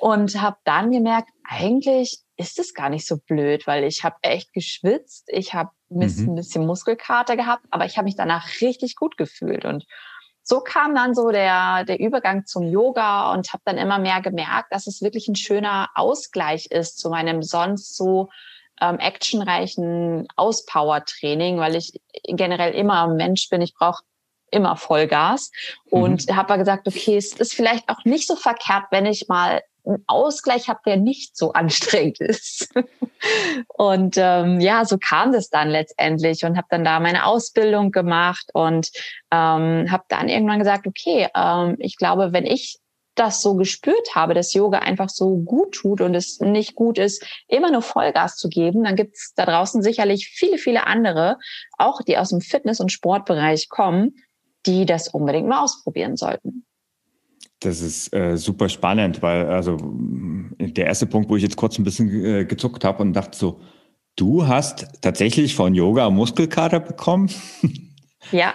Und 0.00 0.40
habe 0.40 0.56
dann 0.64 0.90
gemerkt, 0.90 1.30
eigentlich 1.44 2.20
ist 2.36 2.58
es 2.58 2.72
gar 2.72 2.88
nicht 2.88 3.06
so 3.06 3.18
blöd, 3.18 3.66
weil 3.66 3.84
ich 3.84 4.02
habe 4.02 4.16
echt 4.22 4.52
geschwitzt, 4.52 5.28
ich 5.28 5.52
habe 5.52 5.70
mhm. 5.90 6.02
ein 6.02 6.34
bisschen 6.34 6.66
Muskelkater 6.66 7.36
gehabt, 7.36 7.64
aber 7.70 7.84
ich 7.84 7.98
habe 7.98 8.06
mich 8.06 8.16
danach 8.16 8.48
richtig 8.62 8.96
gut 8.96 9.16
gefühlt 9.18 9.64
und 9.64 9.84
so 10.42 10.60
kam 10.60 10.94
dann 10.94 11.14
so 11.14 11.30
der, 11.30 11.84
der 11.84 12.00
Übergang 12.00 12.46
zum 12.46 12.64
Yoga 12.68 13.32
und 13.32 13.52
habe 13.52 13.62
dann 13.66 13.76
immer 13.76 13.98
mehr 13.98 14.20
gemerkt, 14.20 14.72
dass 14.72 14.86
es 14.86 15.02
wirklich 15.02 15.28
ein 15.28 15.36
schöner 15.36 15.90
Ausgleich 15.94 16.66
ist 16.66 16.98
zu 16.98 17.10
meinem 17.10 17.42
sonst 17.42 17.94
so 17.94 18.30
ähm, 18.80 18.98
actionreichen 18.98 20.26
Auspower-Training, 20.36 21.58
weil 21.58 21.76
ich 21.76 22.00
generell 22.24 22.74
immer 22.74 23.06
Mensch 23.08 23.48
bin. 23.50 23.60
Ich 23.60 23.74
brauche 23.74 24.02
immer 24.50 24.76
Vollgas 24.76 25.52
und 25.90 26.26
mhm. 26.26 26.36
habe 26.36 26.58
gesagt, 26.58 26.88
okay, 26.88 27.16
es 27.16 27.34
ist 27.34 27.54
vielleicht 27.54 27.88
auch 27.88 28.04
nicht 28.04 28.26
so 28.26 28.34
verkehrt, 28.34 28.84
wenn 28.90 29.06
ich 29.06 29.28
mal 29.28 29.62
einen 29.90 30.04
Ausgleich 30.06 30.68
habe, 30.68 30.80
der 30.86 30.96
nicht 30.96 31.36
so 31.36 31.52
anstrengend 31.52 32.20
ist. 32.20 32.72
und 33.68 34.16
ähm, 34.16 34.60
ja, 34.60 34.84
so 34.84 34.98
kam 34.98 35.32
das 35.32 35.50
dann 35.50 35.68
letztendlich 35.68 36.44
und 36.44 36.56
habe 36.56 36.66
dann 36.70 36.84
da 36.84 37.00
meine 37.00 37.26
Ausbildung 37.26 37.90
gemacht 37.90 38.50
und 38.54 38.90
ähm, 39.30 39.90
habe 39.90 40.04
dann 40.08 40.28
irgendwann 40.28 40.58
gesagt, 40.58 40.86
okay, 40.86 41.28
ähm, 41.34 41.76
ich 41.78 41.96
glaube, 41.96 42.32
wenn 42.32 42.46
ich 42.46 42.78
das 43.14 43.42
so 43.42 43.54
gespürt 43.54 44.14
habe, 44.14 44.34
dass 44.34 44.54
Yoga 44.54 44.78
einfach 44.78 45.10
so 45.10 45.36
gut 45.36 45.74
tut 45.74 46.00
und 46.00 46.14
es 46.14 46.40
nicht 46.40 46.74
gut 46.74 46.98
ist, 46.98 47.22
immer 47.48 47.70
nur 47.70 47.82
Vollgas 47.82 48.36
zu 48.36 48.48
geben, 48.48 48.84
dann 48.84 48.96
gibt 48.96 49.16
es 49.16 49.32
da 49.34 49.44
draußen 49.44 49.82
sicherlich 49.82 50.28
viele, 50.28 50.58
viele 50.58 50.86
andere, 50.86 51.36
auch 51.76 52.00
die 52.02 52.16
aus 52.16 52.30
dem 52.30 52.40
Fitness- 52.40 52.80
und 52.80 52.92
Sportbereich 52.92 53.68
kommen, 53.68 54.16
die 54.66 54.86
das 54.86 55.08
unbedingt 55.08 55.48
mal 55.48 55.62
ausprobieren 55.62 56.16
sollten. 56.16 56.64
Das 57.60 57.82
ist 57.82 58.14
äh, 58.14 58.36
super 58.38 58.70
spannend, 58.70 59.20
weil 59.20 59.46
also 59.46 59.76
der 60.58 60.86
erste 60.86 61.06
Punkt, 61.06 61.28
wo 61.28 61.36
ich 61.36 61.42
jetzt 61.42 61.56
kurz 61.56 61.78
ein 61.78 61.84
bisschen 61.84 62.24
äh, 62.24 62.44
gezuckt 62.46 62.84
habe 62.84 63.02
und 63.02 63.12
dachte 63.12 63.36
so, 63.36 63.60
du 64.16 64.46
hast 64.46 64.86
tatsächlich 65.02 65.54
von 65.54 65.74
Yoga 65.74 66.08
Muskelkater 66.10 66.80
bekommen? 66.80 67.30
Ja. 68.32 68.54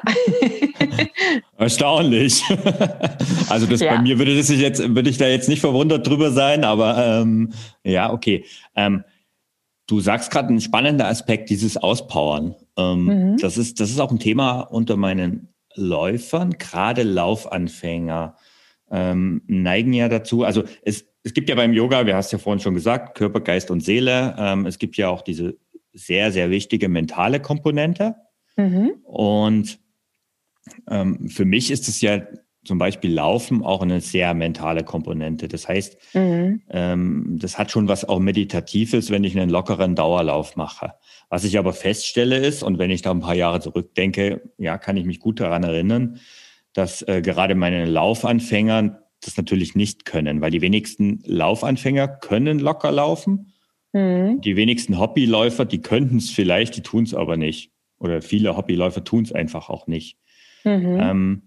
Erstaunlich. 1.57 2.43
also 3.49 3.65
das 3.65 3.81
ja. 3.81 3.95
bei 3.95 4.01
mir 4.01 4.19
würde 4.19 4.37
das 4.37 4.49
jetzt 4.49 4.95
würde 4.95 5.09
ich 5.09 5.17
da 5.17 5.27
jetzt 5.27 5.49
nicht 5.49 5.59
verwundert 5.59 6.07
drüber 6.07 6.31
sein, 6.31 6.63
aber 6.63 7.21
ähm, 7.21 7.51
ja 7.83 8.13
okay. 8.13 8.45
Ähm, 8.75 9.03
du 9.87 9.99
sagst 9.99 10.31
gerade 10.31 10.53
ein 10.53 10.61
spannender 10.61 11.07
Aspekt 11.07 11.49
dieses 11.49 11.77
Auspowern. 11.77 12.55
Ähm, 12.77 13.05
mhm. 13.05 13.37
Das 13.37 13.57
ist 13.57 13.79
das 13.79 13.89
ist 13.89 13.99
auch 13.99 14.11
ein 14.11 14.19
Thema 14.19 14.61
unter 14.61 14.97
meinen 14.97 15.49
Läufern, 15.73 16.57
gerade 16.57 17.03
Laufanfänger 17.03 18.35
ähm, 18.91 19.41
neigen 19.47 19.93
ja 19.93 20.09
dazu. 20.09 20.43
Also 20.43 20.63
es 20.83 21.05
es 21.23 21.33
gibt 21.33 21.49
ja 21.49 21.55
beim 21.55 21.73
Yoga, 21.73 22.05
wir 22.05 22.15
hast 22.15 22.31
ja 22.31 22.37
vorhin 22.37 22.59
schon 22.59 22.75
gesagt, 22.75 23.17
Körper, 23.17 23.41
Geist 23.41 23.71
und 23.71 23.81
Seele. 23.81 24.35
Ähm, 24.37 24.67
es 24.67 24.77
gibt 24.77 24.95
ja 24.95 25.09
auch 25.09 25.23
diese 25.23 25.57
sehr 25.93 26.31
sehr 26.31 26.51
wichtige 26.51 26.87
mentale 26.87 27.39
Komponente. 27.39 28.15
Mhm. 28.57 28.93
Und 29.03 29.79
ähm, 30.89 31.29
für 31.29 31.45
mich 31.45 31.71
ist 31.71 31.87
es 31.87 32.01
ja 32.01 32.21
zum 32.65 32.77
Beispiel 32.79 33.13
Laufen 33.13 33.63
auch 33.63 33.81
eine 33.81 34.01
sehr 34.01 34.33
mentale 34.33 34.83
Komponente. 34.83 35.47
Das 35.47 35.67
heißt, 35.67 35.97
mhm. 36.13 36.61
ähm, 36.69 37.37
das 37.39 37.57
hat 37.57 37.71
schon 37.71 37.87
was 37.87 38.07
auch 38.07 38.19
Meditatives, 38.19 39.11
wenn 39.11 39.23
ich 39.23 39.37
einen 39.37 39.49
lockeren 39.49 39.95
Dauerlauf 39.95 40.55
mache. 40.55 40.93
Was 41.29 41.43
ich 41.43 41.57
aber 41.57 41.73
feststelle 41.73 42.37
ist, 42.37 42.63
und 42.63 42.77
wenn 42.77 42.91
ich 42.91 43.01
da 43.01 43.11
ein 43.11 43.19
paar 43.19 43.35
Jahre 43.35 43.61
zurückdenke, 43.61 44.41
ja, 44.57 44.77
kann 44.77 44.97
ich 44.97 45.05
mich 45.05 45.19
gut 45.19 45.39
daran 45.39 45.63
erinnern, 45.63 46.19
dass 46.75 47.01
äh, 47.07 47.21
gerade 47.23 47.55
meine 47.55 47.85
Laufanfänger 47.85 48.99
das 49.21 49.37
natürlich 49.37 49.75
nicht 49.75 50.05
können, 50.05 50.41
weil 50.41 50.51
die 50.51 50.61
wenigsten 50.61 51.23
Laufanfänger 51.25 52.07
können 52.07 52.59
locker 52.59 52.91
laufen. 52.91 53.53
Mhm. 53.93 54.41
Die 54.41 54.55
wenigsten 54.55 54.99
Hobbyläufer, 54.99 55.65
die 55.65 55.81
könnten 55.81 56.17
es 56.17 56.29
vielleicht, 56.29 56.75
die 56.75 56.81
tun 56.81 57.05
es 57.05 57.13
aber 57.13 57.37
nicht. 57.37 57.71
Oder 57.97 58.21
viele 58.21 58.57
Hobbyläufer 58.57 59.03
tun 59.03 59.23
es 59.23 59.31
einfach 59.31 59.69
auch 59.69 59.87
nicht. 59.87 60.17
Mhm. 60.65 60.99
Ähm, 60.99 61.41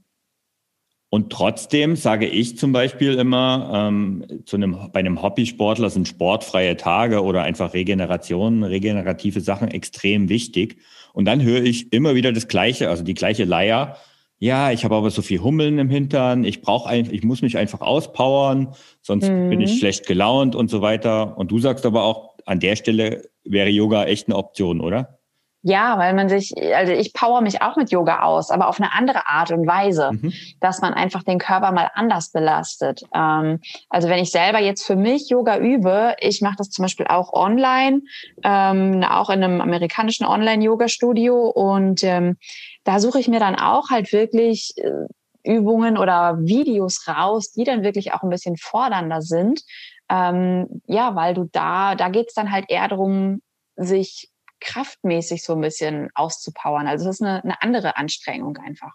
und 1.11 1.31
trotzdem 1.31 1.95
sage 1.97 2.27
ich 2.27 2.59
zum 2.59 2.73
Beispiel 2.73 3.15
immer, 3.15 3.89
ähm, 3.89 4.25
zu 4.45 4.57
einem, 4.57 4.77
bei 4.93 5.01
einem 5.01 5.23
Hobbysportler 5.23 5.91
sind 5.91 6.09
sportfreie 6.09 6.77
Tage 6.77 7.23
oder 7.23 7.43
einfach 7.43 7.75
Regeneration, 7.75 8.63
regenerative 8.63 9.41
Sachen 9.41 9.69
extrem 9.69 10.29
wichtig. 10.29 10.79
Und 11.13 11.27
dann 11.27 11.43
höre 11.43 11.63
ich 11.63 11.93
immer 11.93 12.15
wieder 12.15 12.33
das 12.33 12.49
Gleiche, 12.49 12.89
also 12.91 13.05
die 13.05 13.15
gleiche 13.15 13.45
Leier. 13.45 13.97
Ja, 14.41 14.71
ich 14.71 14.85
habe 14.85 14.95
aber 14.95 15.11
so 15.11 15.21
viel 15.21 15.41
Hummeln 15.41 15.79
im 15.79 15.91
Hintern, 15.91 16.45
ich 16.45 16.63
brauche 16.63 16.89
einfach, 16.89 17.13
ich 17.13 17.25
muss 17.25 17.43
mich 17.43 17.57
einfach 17.57 17.81
auspowern, 17.81 18.75
sonst 19.03 19.29
mhm. 19.29 19.51
bin 19.51 19.61
ich 19.61 19.79
schlecht 19.79 20.07
gelaunt 20.07 20.55
und 20.55 20.71
so 20.71 20.81
weiter. 20.81 21.37
Und 21.37 21.51
du 21.51 21.59
sagst 21.59 21.85
aber 21.85 22.05
auch, 22.05 22.37
an 22.47 22.61
der 22.61 22.77
Stelle 22.77 23.29
wäre 23.45 23.69
Yoga 23.69 24.05
echt 24.05 24.29
eine 24.29 24.37
Option, 24.37 24.81
oder? 24.81 25.18
Ja, 25.63 25.99
weil 25.99 26.15
man 26.15 26.29
sich, 26.29 26.55
also 26.73 26.93
ich 26.93 27.13
power 27.13 27.41
mich 27.41 27.63
auch 27.63 27.75
mit 27.75 27.91
Yoga 27.91 28.23
aus, 28.23 28.51
aber 28.51 28.69
auf 28.69 28.81
eine 28.81 28.95
andere 28.95 29.27
Art 29.27 29.51
und 29.51 29.67
Weise, 29.67 30.13
mhm. 30.13 30.33
dass 30.61 30.81
man 30.81 30.95
einfach 30.95 31.25
den 31.25 31.39
Körper 31.39 31.73
mal 31.73 31.91
anders 31.95 32.31
belastet. 32.31 33.03
Ähm, 33.13 33.61
also 33.89 34.09
wenn 34.09 34.23
ich 34.23 34.31
selber 34.31 34.61
jetzt 34.61 34.87
für 34.87 34.95
mich 34.95 35.31
Yoga 35.31 35.59
übe, 35.59 36.15
ich 36.21 36.43
mache 36.43 36.57
das 36.59 36.71
zum 36.71 36.85
Beispiel 36.85 37.09
auch 37.09 37.33
online, 37.33 38.03
ähm, 38.45 39.03
auch 39.03 39.31
in 39.31 39.43
einem 39.43 39.61
amerikanischen 39.61 40.27
Online-Yoga-Studio 40.27 41.49
und 41.49 42.05
ähm, 42.05 42.37
da 42.85 43.01
suche 43.01 43.19
ich 43.19 43.27
mir 43.27 43.41
dann 43.41 43.57
auch 43.57 43.91
halt 43.91 44.13
wirklich 44.13 44.75
äh, 44.77 45.07
Übungen 45.43 45.99
oder 45.99 46.39
Videos 46.39 47.09
raus, 47.09 47.51
die 47.51 47.65
dann 47.65 47.83
wirklich 47.83 48.13
auch 48.13 48.23
ein 48.23 48.31
bisschen 48.31 48.57
fordernder 48.57 49.23
sind. 49.23 49.63
Ähm, 50.09 50.83
ja, 50.87 51.17
weil 51.17 51.35
du 51.35 51.49
da, 51.51 51.97
da 51.97 52.11
geht's 52.11 52.35
dann 52.35 52.53
halt 52.53 52.67
eher 52.69 52.87
darum, 52.87 53.43
sich 53.77 54.31
kraftmäßig 54.61 55.43
so 55.43 55.55
ein 55.55 55.61
bisschen 55.61 56.11
auszupowern. 56.15 56.87
Also 56.87 57.07
das 57.07 57.17
ist 57.17 57.23
eine, 57.23 57.43
eine 57.43 57.63
andere 57.63 57.97
Anstrengung 57.97 58.57
einfach. 58.59 58.95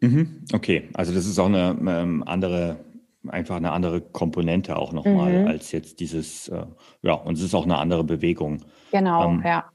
Mhm, 0.00 0.44
okay, 0.52 0.88
also 0.94 1.14
das 1.14 1.26
ist 1.26 1.38
auch 1.38 1.46
eine 1.46 1.76
ähm, 1.86 2.24
andere, 2.26 2.84
einfach 3.28 3.56
eine 3.56 3.70
andere 3.70 4.00
Komponente 4.00 4.76
auch 4.76 4.92
nochmal 4.92 5.42
mhm. 5.42 5.46
als 5.46 5.70
jetzt 5.70 6.00
dieses, 6.00 6.48
äh, 6.48 6.66
ja, 7.02 7.14
und 7.14 7.34
es 7.34 7.42
ist 7.42 7.54
auch 7.54 7.64
eine 7.64 7.78
andere 7.78 8.02
Bewegung. 8.02 8.64
Genau, 8.90 9.30
ähm, 9.30 9.42
ja. 9.44 9.70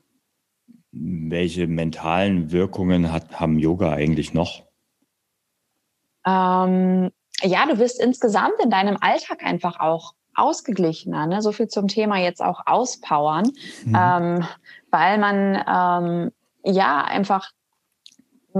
Welche 0.91 1.67
mentalen 1.67 2.51
Wirkungen 2.51 3.11
hat, 3.11 3.39
haben 3.39 3.57
Yoga 3.57 3.93
eigentlich 3.93 4.33
noch? 4.33 4.63
Ähm, 6.25 7.11
ja, 7.41 7.65
du 7.65 7.77
wirst 7.79 8.01
insgesamt 8.01 8.55
in 8.61 8.69
deinem 8.69 8.97
Alltag 8.99 9.43
einfach 9.43 9.79
auch 9.79 10.13
ausgeglichener. 10.37 11.27
Ne? 11.27 11.41
So 11.41 11.51
viel 11.51 11.67
zum 11.67 11.87
Thema 11.87 12.17
jetzt 12.17 12.41
auch 12.41 12.61
auspowern. 12.65 13.51
Mhm. 13.85 13.97
Ähm, 13.99 14.47
weil 14.91 15.17
man 15.17 15.63
ähm, 15.67 16.31
ja 16.63 17.03
einfach 17.03 17.51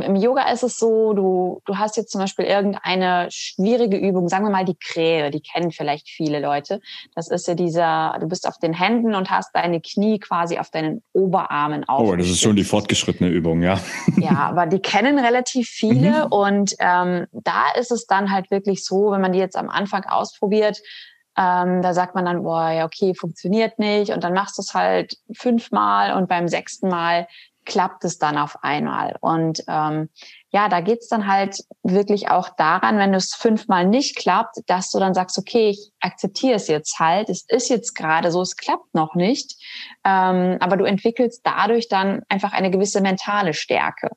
im 0.03 0.15
Yoga 0.15 0.51
ist 0.51 0.63
es 0.63 0.77
so, 0.77 1.13
du, 1.13 1.61
du 1.65 1.77
hast 1.77 1.97
jetzt 1.97 2.11
zum 2.11 2.21
Beispiel 2.21 2.45
irgendeine 2.45 3.27
schwierige 3.31 3.97
Übung, 3.97 4.27
sagen 4.27 4.45
wir 4.45 4.51
mal 4.51 4.65
die 4.65 4.77
Krähe, 4.77 5.31
die 5.31 5.41
kennen 5.41 5.71
vielleicht 5.71 6.09
viele 6.09 6.39
Leute. 6.39 6.81
Das 7.15 7.29
ist 7.29 7.47
ja 7.47 7.55
dieser, 7.55 8.17
du 8.19 8.27
bist 8.27 8.47
auf 8.47 8.57
den 8.57 8.73
Händen 8.73 9.15
und 9.15 9.29
hast 9.29 9.51
deine 9.53 9.81
Knie 9.81 10.19
quasi 10.19 10.57
auf 10.59 10.69
deinen 10.69 11.03
Oberarmen 11.13 11.87
auf. 11.87 12.07
Oh, 12.07 12.15
das 12.15 12.27
ist 12.27 12.41
schon 12.41 12.55
die 12.55 12.63
fortgeschrittene 12.63 13.29
Übung, 13.29 13.61
ja. 13.61 13.79
Ja, 14.17 14.49
aber 14.49 14.65
die 14.65 14.79
kennen 14.79 15.19
relativ 15.19 15.67
viele 15.67 16.25
mhm. 16.25 16.31
und 16.31 16.75
ähm, 16.79 17.27
da 17.31 17.65
ist 17.79 17.91
es 17.91 18.05
dann 18.07 18.31
halt 18.31 18.51
wirklich 18.51 18.83
so, 18.83 19.11
wenn 19.11 19.21
man 19.21 19.31
die 19.31 19.39
jetzt 19.39 19.55
am 19.55 19.69
Anfang 19.69 20.03
ausprobiert, 20.05 20.81
ähm, 21.37 21.81
da 21.81 21.93
sagt 21.93 22.15
man 22.15 22.25
dann, 22.25 22.43
boah, 22.43 22.71
ja, 22.71 22.85
okay, 22.85 23.13
funktioniert 23.13 23.77
nicht. 23.77 24.11
Und 24.11 24.23
dann 24.23 24.33
machst 24.33 24.57
du 24.57 24.61
es 24.61 24.73
halt 24.73 25.17
fünfmal 25.33 26.13
und 26.13 26.27
beim 26.27 26.47
sechsten 26.47 26.89
Mal 26.89 27.27
klappt 27.67 28.05
es 28.05 28.17
dann 28.17 28.37
auf 28.37 28.63
einmal. 28.63 29.15
Und 29.19 29.61
ähm, 29.67 30.09
ja, 30.49 30.69
da 30.69 30.79
geht's 30.81 31.09
dann 31.09 31.27
halt 31.27 31.59
wirklich 31.83 32.31
auch 32.31 32.49
daran, 32.57 32.97
wenn 32.97 33.13
es 33.13 33.35
fünfmal 33.35 33.85
nicht 33.85 34.15
klappt, 34.15 34.55
dass 34.65 34.89
du 34.89 34.99
dann 34.99 35.13
sagst, 35.13 35.37
okay, 35.37 35.69
ich 35.69 35.91
akzeptiere 35.99 36.55
es 36.55 36.67
jetzt 36.67 36.97
halt, 36.97 37.29
es 37.29 37.45
ist 37.47 37.69
jetzt 37.69 37.93
gerade 37.93 38.31
so, 38.31 38.41
es 38.41 38.55
klappt 38.55 38.95
noch 38.95 39.13
nicht. 39.13 39.61
Ähm, 40.05 40.57
aber 40.59 40.77
du 40.77 40.85
entwickelst 40.85 41.41
dadurch 41.43 41.87
dann 41.87 42.23
einfach 42.29 42.53
eine 42.53 42.71
gewisse 42.71 43.01
mentale 43.01 43.53
Stärke. 43.53 44.09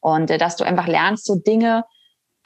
Und 0.00 0.30
äh, 0.30 0.36
dass 0.36 0.56
du 0.56 0.64
einfach 0.64 0.88
lernst, 0.88 1.24
so 1.24 1.36
Dinge 1.36 1.84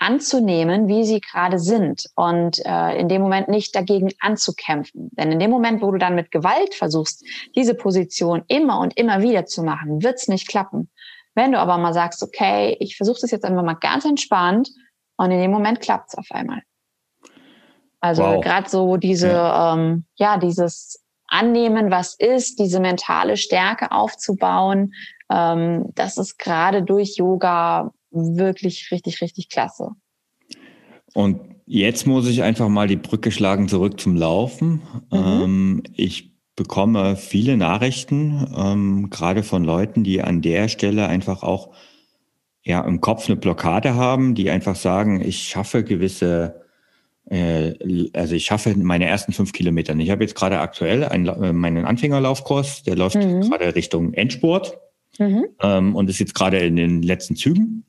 anzunehmen, 0.02 0.88
wie 0.88 1.04
sie 1.04 1.20
gerade 1.20 1.58
sind 1.58 2.06
und 2.16 2.58
äh, 2.66 2.98
in 2.98 3.08
dem 3.08 3.22
Moment 3.22 3.48
nicht 3.48 3.74
dagegen 3.74 4.10
anzukämpfen. 4.20 5.10
Denn 5.12 5.32
in 5.32 5.38
dem 5.38 5.50
Moment, 5.50 5.80
wo 5.80 5.90
du 5.90 5.98
dann 5.98 6.14
mit 6.14 6.30
Gewalt 6.30 6.74
versuchst, 6.74 7.24
diese 7.54 7.74
Position 7.74 8.44
immer 8.48 8.80
und 8.80 8.96
immer 8.96 9.22
wieder 9.22 9.46
zu 9.46 9.62
machen, 9.62 10.02
wird 10.02 10.16
es 10.16 10.28
nicht 10.28 10.48
klappen. 10.48 10.90
Wenn 11.34 11.52
du 11.52 11.58
aber 11.58 11.78
mal 11.78 11.94
sagst, 11.94 12.22
okay, 12.22 12.76
ich 12.80 12.96
versuche 12.96 13.20
das 13.20 13.30
jetzt 13.30 13.44
einfach 13.44 13.62
mal 13.62 13.74
ganz 13.74 14.04
entspannt 14.04 14.68
und 15.16 15.30
in 15.30 15.40
dem 15.40 15.50
Moment 15.50 15.80
klappt 15.80 16.08
es 16.08 16.18
auf 16.18 16.26
einmal. 16.30 16.62
Also 18.00 18.24
wow. 18.24 18.40
gerade 18.42 18.68
so 18.68 18.96
diese, 18.96 19.28
ja. 19.28 19.74
Ähm, 19.74 20.04
ja, 20.16 20.36
dieses 20.36 21.00
Annehmen, 21.28 21.90
was 21.90 22.14
ist, 22.18 22.58
diese 22.58 22.80
mentale 22.80 23.36
Stärke 23.36 23.92
aufzubauen, 23.92 24.92
ähm, 25.30 25.86
das 25.94 26.18
ist 26.18 26.38
gerade 26.38 26.82
durch 26.82 27.16
Yoga 27.16 27.92
wirklich 28.12 28.90
richtig, 28.90 29.20
richtig 29.20 29.48
klasse. 29.48 29.90
Und 31.14 31.40
jetzt 31.66 32.06
muss 32.06 32.28
ich 32.28 32.42
einfach 32.42 32.68
mal 32.68 32.88
die 32.88 32.96
Brücke 32.96 33.30
schlagen 33.30 33.68
zurück 33.68 34.00
zum 34.00 34.16
Laufen. 34.16 34.82
Mhm. 35.10 35.18
Ähm, 35.18 35.82
ich 35.94 36.32
bekomme 36.56 37.16
viele 37.16 37.56
Nachrichten, 37.56 38.46
ähm, 38.56 39.10
gerade 39.10 39.42
von 39.42 39.64
Leuten, 39.64 40.04
die 40.04 40.22
an 40.22 40.42
der 40.42 40.68
Stelle 40.68 41.06
einfach 41.06 41.42
auch 41.42 41.74
ja, 42.62 42.80
im 42.82 43.00
Kopf 43.00 43.28
eine 43.28 43.36
Blockade 43.36 43.94
haben, 43.94 44.34
die 44.34 44.50
einfach 44.50 44.76
sagen, 44.76 45.20
ich 45.20 45.48
schaffe 45.48 45.82
gewisse, 45.82 46.62
äh, 47.28 47.72
also 48.12 48.34
ich 48.34 48.44
schaffe 48.44 48.76
meine 48.76 49.06
ersten 49.06 49.32
fünf 49.32 49.52
Kilometer. 49.52 49.96
Ich 49.96 50.10
habe 50.10 50.22
jetzt 50.22 50.36
gerade 50.36 50.60
aktuell 50.60 51.04
einen, 51.04 51.26
äh, 51.26 51.52
meinen 51.52 51.84
Anfängerlaufkurs, 51.84 52.84
der 52.84 52.96
läuft 52.96 53.16
mhm. 53.16 53.40
gerade 53.40 53.74
Richtung 53.74 54.14
Endspurt 54.14 54.78
mhm. 55.18 55.46
ähm, 55.60 55.96
und 55.96 56.08
ist 56.08 56.20
jetzt 56.20 56.34
gerade 56.34 56.58
in 56.58 56.76
den 56.76 57.02
letzten 57.02 57.34
Zügen. 57.34 57.84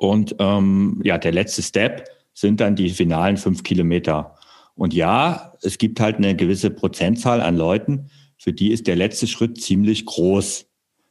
Und 0.00 0.34
ähm, 0.38 0.98
ja, 1.04 1.18
der 1.18 1.30
letzte 1.30 1.60
Step 1.60 2.08
sind 2.32 2.60
dann 2.60 2.74
die 2.74 2.88
finalen 2.88 3.36
fünf 3.36 3.62
Kilometer. 3.62 4.34
Und 4.74 4.94
ja, 4.94 5.52
es 5.60 5.76
gibt 5.76 6.00
halt 6.00 6.16
eine 6.16 6.34
gewisse 6.34 6.70
Prozentzahl 6.70 7.42
an 7.42 7.58
Leuten, 7.58 8.06
für 8.38 8.54
die 8.54 8.72
ist 8.72 8.86
der 8.86 8.96
letzte 8.96 9.26
Schritt 9.26 9.60
ziemlich 9.60 10.06
groß, 10.06 10.66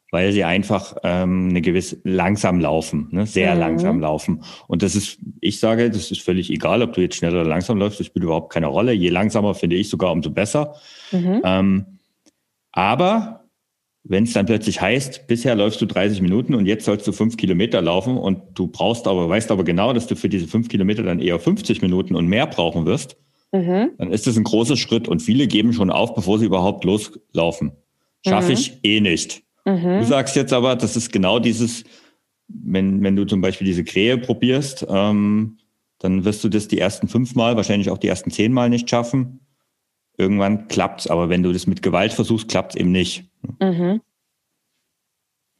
weil 0.09 0.31
sie 0.31 0.43
einfach 0.43 0.95
ähm, 1.03 1.49
eine 1.49 1.61
gewisse 1.61 2.01
langsam 2.03 2.59
laufen, 2.59 3.09
ne? 3.11 3.27
sehr 3.27 3.53
mhm. 3.53 3.59
langsam 3.59 3.99
laufen. 3.99 4.43
Und 4.67 4.81
das 4.81 4.95
ist, 4.95 5.19
ich 5.39 5.59
sage, 5.59 5.91
das 5.91 6.09
ist 6.09 6.21
völlig 6.21 6.49
egal, 6.49 6.81
ob 6.81 6.93
du 6.93 7.01
jetzt 7.01 7.15
schnell 7.17 7.33
oder 7.33 7.45
langsam 7.45 7.77
läufst, 7.77 7.99
das 7.99 8.07
spielt 8.07 8.23
überhaupt 8.23 8.51
keine 8.51 8.67
Rolle. 8.67 8.93
Je 8.93 9.09
langsamer 9.09 9.53
finde 9.53 9.75
ich 9.75 9.87
sogar, 9.87 10.11
umso 10.11 10.31
besser. 10.31 10.73
Mhm. 11.11 11.41
Ähm, 11.43 11.85
aber 12.71 13.38
wenn 14.03 14.23
es 14.23 14.33
dann 14.33 14.45
plötzlich 14.45 14.81
heißt, 14.81 15.27
bisher 15.27 15.55
läufst 15.55 15.81
du 15.81 15.85
30 15.85 16.21
Minuten 16.21 16.55
und 16.55 16.65
jetzt 16.65 16.85
sollst 16.85 17.05
du 17.07 17.11
fünf 17.11 17.37
Kilometer 17.37 17.81
laufen 17.81 18.17
und 18.17 18.41
du 18.53 18.67
brauchst 18.67 19.07
aber, 19.07 19.27
weißt 19.27 19.51
aber 19.51 19.63
genau, 19.63 19.93
dass 19.93 20.07
du 20.07 20.15
für 20.15 20.29
diese 20.29 20.47
fünf 20.47 20.69
Kilometer 20.69 21.03
dann 21.03 21.19
eher 21.19 21.39
50 21.39 21.81
Minuten 21.81 22.15
und 22.15 22.27
mehr 22.27 22.47
brauchen 22.47 22.85
wirst, 22.85 23.17
mhm. 23.51 23.91
dann 23.97 24.11
ist 24.11 24.25
das 24.25 24.37
ein 24.37 24.43
großer 24.43 24.77
Schritt 24.77 25.07
und 25.07 25.21
viele 25.21 25.47
geben 25.47 25.73
schon 25.73 25.89
auf, 25.89 26.15
bevor 26.15 26.39
sie 26.39 26.45
überhaupt 26.45 26.85
loslaufen. 26.85 27.73
Schaffe 28.25 28.47
mhm. 28.47 28.53
ich 28.53 28.79
eh 28.83 29.01
nicht. 29.01 29.43
Mhm. 29.65 29.99
Du 29.99 30.05
sagst 30.05 30.35
jetzt 30.35 30.53
aber, 30.53 30.75
das 30.75 30.95
ist 30.95 31.11
genau 31.11 31.39
dieses, 31.39 31.83
wenn, 32.47 33.03
wenn 33.03 33.15
du 33.15 33.25
zum 33.25 33.41
Beispiel 33.41 33.67
diese 33.67 33.83
Krähe 33.83 34.17
probierst, 34.17 34.85
ähm, 34.89 35.57
dann 35.99 36.23
wirst 36.23 36.43
du 36.43 36.49
das 36.49 36.67
die 36.67 36.79
ersten 36.79 37.07
fünf 37.09 37.35
Mal, 37.35 37.57
wahrscheinlich 37.57 37.89
auch 37.89 37.97
die 37.97 38.07
ersten 38.07 38.31
zehn 38.31 38.53
Mal 38.53 38.69
nicht 38.69 38.89
schaffen. 38.89 39.41
Irgendwann 40.19 40.67
klappt's, 40.67 41.07
aber 41.07 41.29
wenn 41.29 41.43
du 41.43 41.53
das 41.53 41.65
mit 41.65 41.81
Gewalt 41.81 42.11
versuchst, 42.11 42.49
klappt's 42.49 42.75
eben 42.75 42.91
nicht. 42.91 43.31
Mhm. 43.61 44.01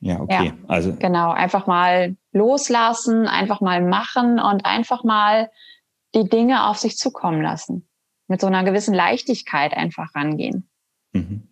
Ja, 0.02 0.20
okay. 0.20 0.48
Ja, 0.48 0.54
also 0.68 0.94
genau, 0.94 1.32
einfach 1.32 1.66
mal 1.66 2.18
loslassen, 2.34 3.26
einfach 3.26 3.62
mal 3.62 3.82
machen 3.82 4.38
und 4.38 4.66
einfach 4.66 5.06
mal 5.06 5.50
die 6.14 6.28
Dinge 6.28 6.68
auf 6.68 6.78
sich 6.78 6.98
zukommen 6.98 7.42
lassen. 7.42 7.88
Mit 8.28 8.42
so 8.42 8.48
einer 8.48 8.66
gewissen 8.66 8.94
Leichtigkeit 8.94 9.74
einfach 9.74 10.14
rangehen. 10.14 10.68
Mhm. 11.14 11.44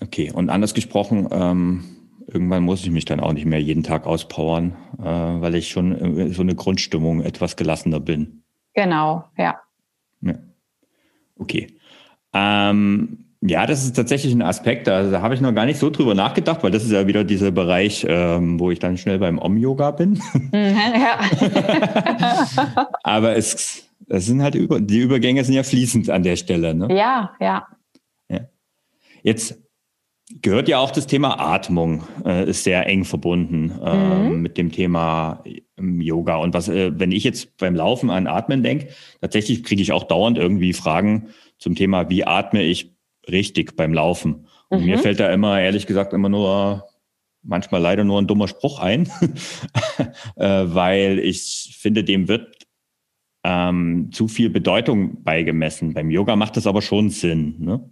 Okay, 0.00 0.32
und 0.32 0.50
anders 0.50 0.74
gesprochen, 0.74 1.28
ähm, 1.30 1.84
irgendwann 2.26 2.64
muss 2.64 2.82
ich 2.82 2.90
mich 2.90 3.04
dann 3.04 3.20
auch 3.20 3.34
nicht 3.34 3.46
mehr 3.46 3.62
jeden 3.62 3.84
Tag 3.84 4.04
auspowern, 4.04 4.76
äh, 4.98 5.04
weil 5.04 5.54
ich 5.54 5.68
schon 5.68 6.18
äh, 6.18 6.28
so 6.30 6.42
eine 6.42 6.56
Grundstimmung 6.56 7.22
etwas 7.22 7.54
gelassener 7.54 8.00
bin. 8.00 8.42
Genau, 8.74 9.26
ja. 9.36 9.60
ja. 10.22 10.34
Okay. 11.36 11.68
Ähm, 12.32 13.18
ja, 13.44 13.66
das 13.66 13.84
ist 13.84 13.96
tatsächlich 13.96 14.32
ein 14.32 14.42
Aspekt, 14.42 14.86
da, 14.86 15.10
da 15.10 15.20
habe 15.20 15.34
ich 15.34 15.40
noch 15.40 15.52
gar 15.52 15.66
nicht 15.66 15.78
so 15.78 15.90
drüber 15.90 16.14
nachgedacht, 16.14 16.62
weil 16.62 16.70
das 16.70 16.84
ist 16.84 16.92
ja 16.92 17.08
wieder 17.08 17.24
dieser 17.24 17.50
Bereich, 17.50 18.06
ähm, 18.08 18.60
wo 18.60 18.70
ich 18.70 18.78
dann 18.78 18.96
schnell 18.96 19.18
beim 19.18 19.38
Om-Yoga 19.38 19.90
bin. 19.90 20.22
Mhm, 20.32 20.52
ja. 20.52 21.18
Aber 23.02 23.36
es, 23.36 23.88
es 24.08 24.26
sind 24.26 24.42
halt 24.42 24.54
über, 24.54 24.80
die 24.80 25.00
Übergänge 25.00 25.42
sind 25.44 25.54
ja 25.54 25.64
fließend 25.64 26.08
an 26.08 26.22
der 26.22 26.36
Stelle. 26.36 26.72
Ne? 26.72 26.94
Ja, 26.94 27.32
ja. 27.40 27.66
ja. 28.28 28.40
Jetzt 29.24 29.58
gehört 30.40 30.68
ja 30.68 30.78
auch 30.78 30.92
das 30.92 31.06
Thema 31.06 31.40
Atmung, 31.40 32.04
äh, 32.24 32.48
ist 32.48 32.64
sehr 32.64 32.86
eng 32.86 33.04
verbunden 33.04 33.72
äh, 33.84 33.96
mhm. 34.28 34.40
mit 34.40 34.56
dem 34.56 34.70
Thema 34.70 35.42
ähm, 35.76 36.00
Yoga. 36.00 36.36
Und 36.36 36.54
was, 36.54 36.68
äh, 36.68 36.92
wenn 36.98 37.12
ich 37.12 37.24
jetzt 37.24 37.56
beim 37.56 37.74
Laufen 37.74 38.08
an 38.10 38.26
Atmen 38.26 38.62
denke, 38.62 38.88
tatsächlich 39.20 39.64
kriege 39.64 39.82
ich 39.82 39.92
auch 39.92 40.04
dauernd 40.04 40.38
irgendwie 40.38 40.72
Fragen 40.72 41.28
zum 41.62 41.74
Thema, 41.74 42.10
wie 42.10 42.24
atme 42.24 42.62
ich 42.62 42.94
richtig 43.28 43.76
beim 43.76 43.94
Laufen. 43.94 44.46
Und 44.68 44.80
mhm. 44.80 44.86
mir 44.86 44.98
fällt 44.98 45.20
da 45.20 45.32
immer, 45.32 45.60
ehrlich 45.60 45.86
gesagt, 45.86 46.12
immer 46.12 46.28
nur 46.28 46.86
manchmal 47.42 47.80
leider 47.80 48.04
nur 48.04 48.20
ein 48.20 48.26
dummer 48.26 48.48
Spruch 48.48 48.80
ein, 48.80 49.08
äh, 50.36 50.64
weil 50.66 51.18
ich 51.18 51.76
finde, 51.80 52.04
dem 52.04 52.28
wird 52.28 52.66
ähm, 53.44 54.10
zu 54.12 54.28
viel 54.28 54.50
Bedeutung 54.50 55.22
beigemessen. 55.24 55.94
Beim 55.94 56.10
Yoga 56.10 56.36
macht 56.36 56.56
das 56.56 56.66
aber 56.66 56.82
schon 56.82 57.10
Sinn. 57.10 57.56
Ne? 57.58 57.90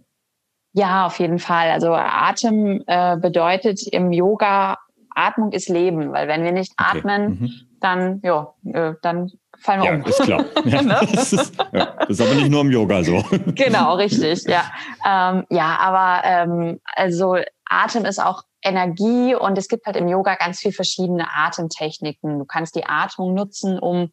Ja, 0.73 1.05
auf 1.05 1.19
jeden 1.19 1.39
Fall. 1.39 1.69
Also 1.71 1.93
Atem 1.93 2.83
äh, 2.87 3.17
bedeutet 3.17 3.85
im 3.87 4.13
Yoga, 4.13 4.77
Atmung 5.09 5.51
ist 5.51 5.67
Leben, 5.67 6.13
weil 6.13 6.27
wenn 6.29 6.43
wir 6.43 6.53
nicht 6.53 6.73
okay. 6.79 6.99
atmen, 6.99 7.27
mhm. 7.27 7.51
dann, 7.81 8.21
ja, 8.23 8.53
äh, 8.63 8.93
dann 9.01 9.31
fallen 9.61 9.81
wir 9.81 9.91
ja, 9.91 9.95
um. 9.95 10.03
Ist 10.03 10.21
klar. 10.21 10.45
Ja, 10.65 10.81
ne? 10.81 10.99
das, 11.13 11.33
ist, 11.33 11.53
ja, 11.71 11.85
das 11.99 12.09
ist 12.09 12.21
aber 12.21 12.35
nicht 12.35 12.49
nur 12.49 12.61
im 12.61 12.71
Yoga 12.71 13.03
so. 13.03 13.23
genau, 13.55 13.95
richtig, 13.95 14.43
ja. 14.43 14.71
Ähm, 15.05 15.45
ja, 15.49 15.77
aber 15.79 16.25
ähm, 16.25 16.79
also 16.95 17.37
Atem 17.65 18.05
ist 18.05 18.19
auch 18.19 18.43
Energie 18.63 19.33
und 19.33 19.57
es 19.57 19.67
gibt 19.67 19.85
halt 19.85 19.95
im 19.95 20.07
Yoga 20.07 20.35
ganz 20.35 20.59
viel 20.59 20.71
verschiedene 20.71 21.27
Atemtechniken. 21.33 22.37
Du 22.37 22.45
kannst 22.45 22.75
die 22.75 22.85
Atmung 22.85 23.33
nutzen, 23.33 23.79
um 23.79 24.11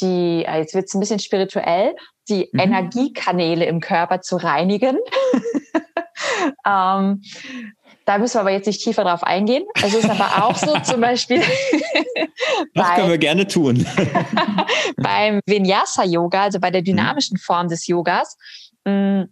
die, 0.00 0.44
äh, 0.44 0.58
jetzt 0.58 0.74
wird 0.74 0.86
es 0.86 0.94
ein 0.94 1.00
bisschen 1.00 1.20
spirituell, 1.20 1.94
die 2.28 2.48
mhm. 2.52 2.60
Energiekanäle 2.60 3.66
im 3.66 3.80
Körper 3.80 4.20
zu 4.20 4.36
reinigen. 4.36 4.98
ähm, 6.66 7.22
da 8.04 8.18
müssen 8.18 8.34
wir 8.34 8.40
aber 8.42 8.50
jetzt 8.50 8.66
nicht 8.66 8.82
tiefer 8.82 9.04
drauf 9.04 9.22
eingehen. 9.22 9.64
Es 9.82 9.94
ist 9.94 10.08
aber 10.08 10.44
auch 10.44 10.56
so 10.56 10.78
zum 10.80 11.00
Beispiel. 11.00 11.40
das 12.74 12.88
bei, 12.88 12.94
können 12.96 13.08
wir 13.08 13.18
gerne 13.18 13.46
tun. 13.46 13.86
beim 14.96 15.40
Vinyasa-Yoga, 15.46 16.42
also 16.42 16.60
bei 16.60 16.70
der 16.70 16.82
mhm. 16.82 16.86
dynamischen 16.86 17.38
Form 17.38 17.68
des 17.68 17.86
Yogas, 17.86 18.36
mh, 18.84 18.92
mm, 19.22 19.28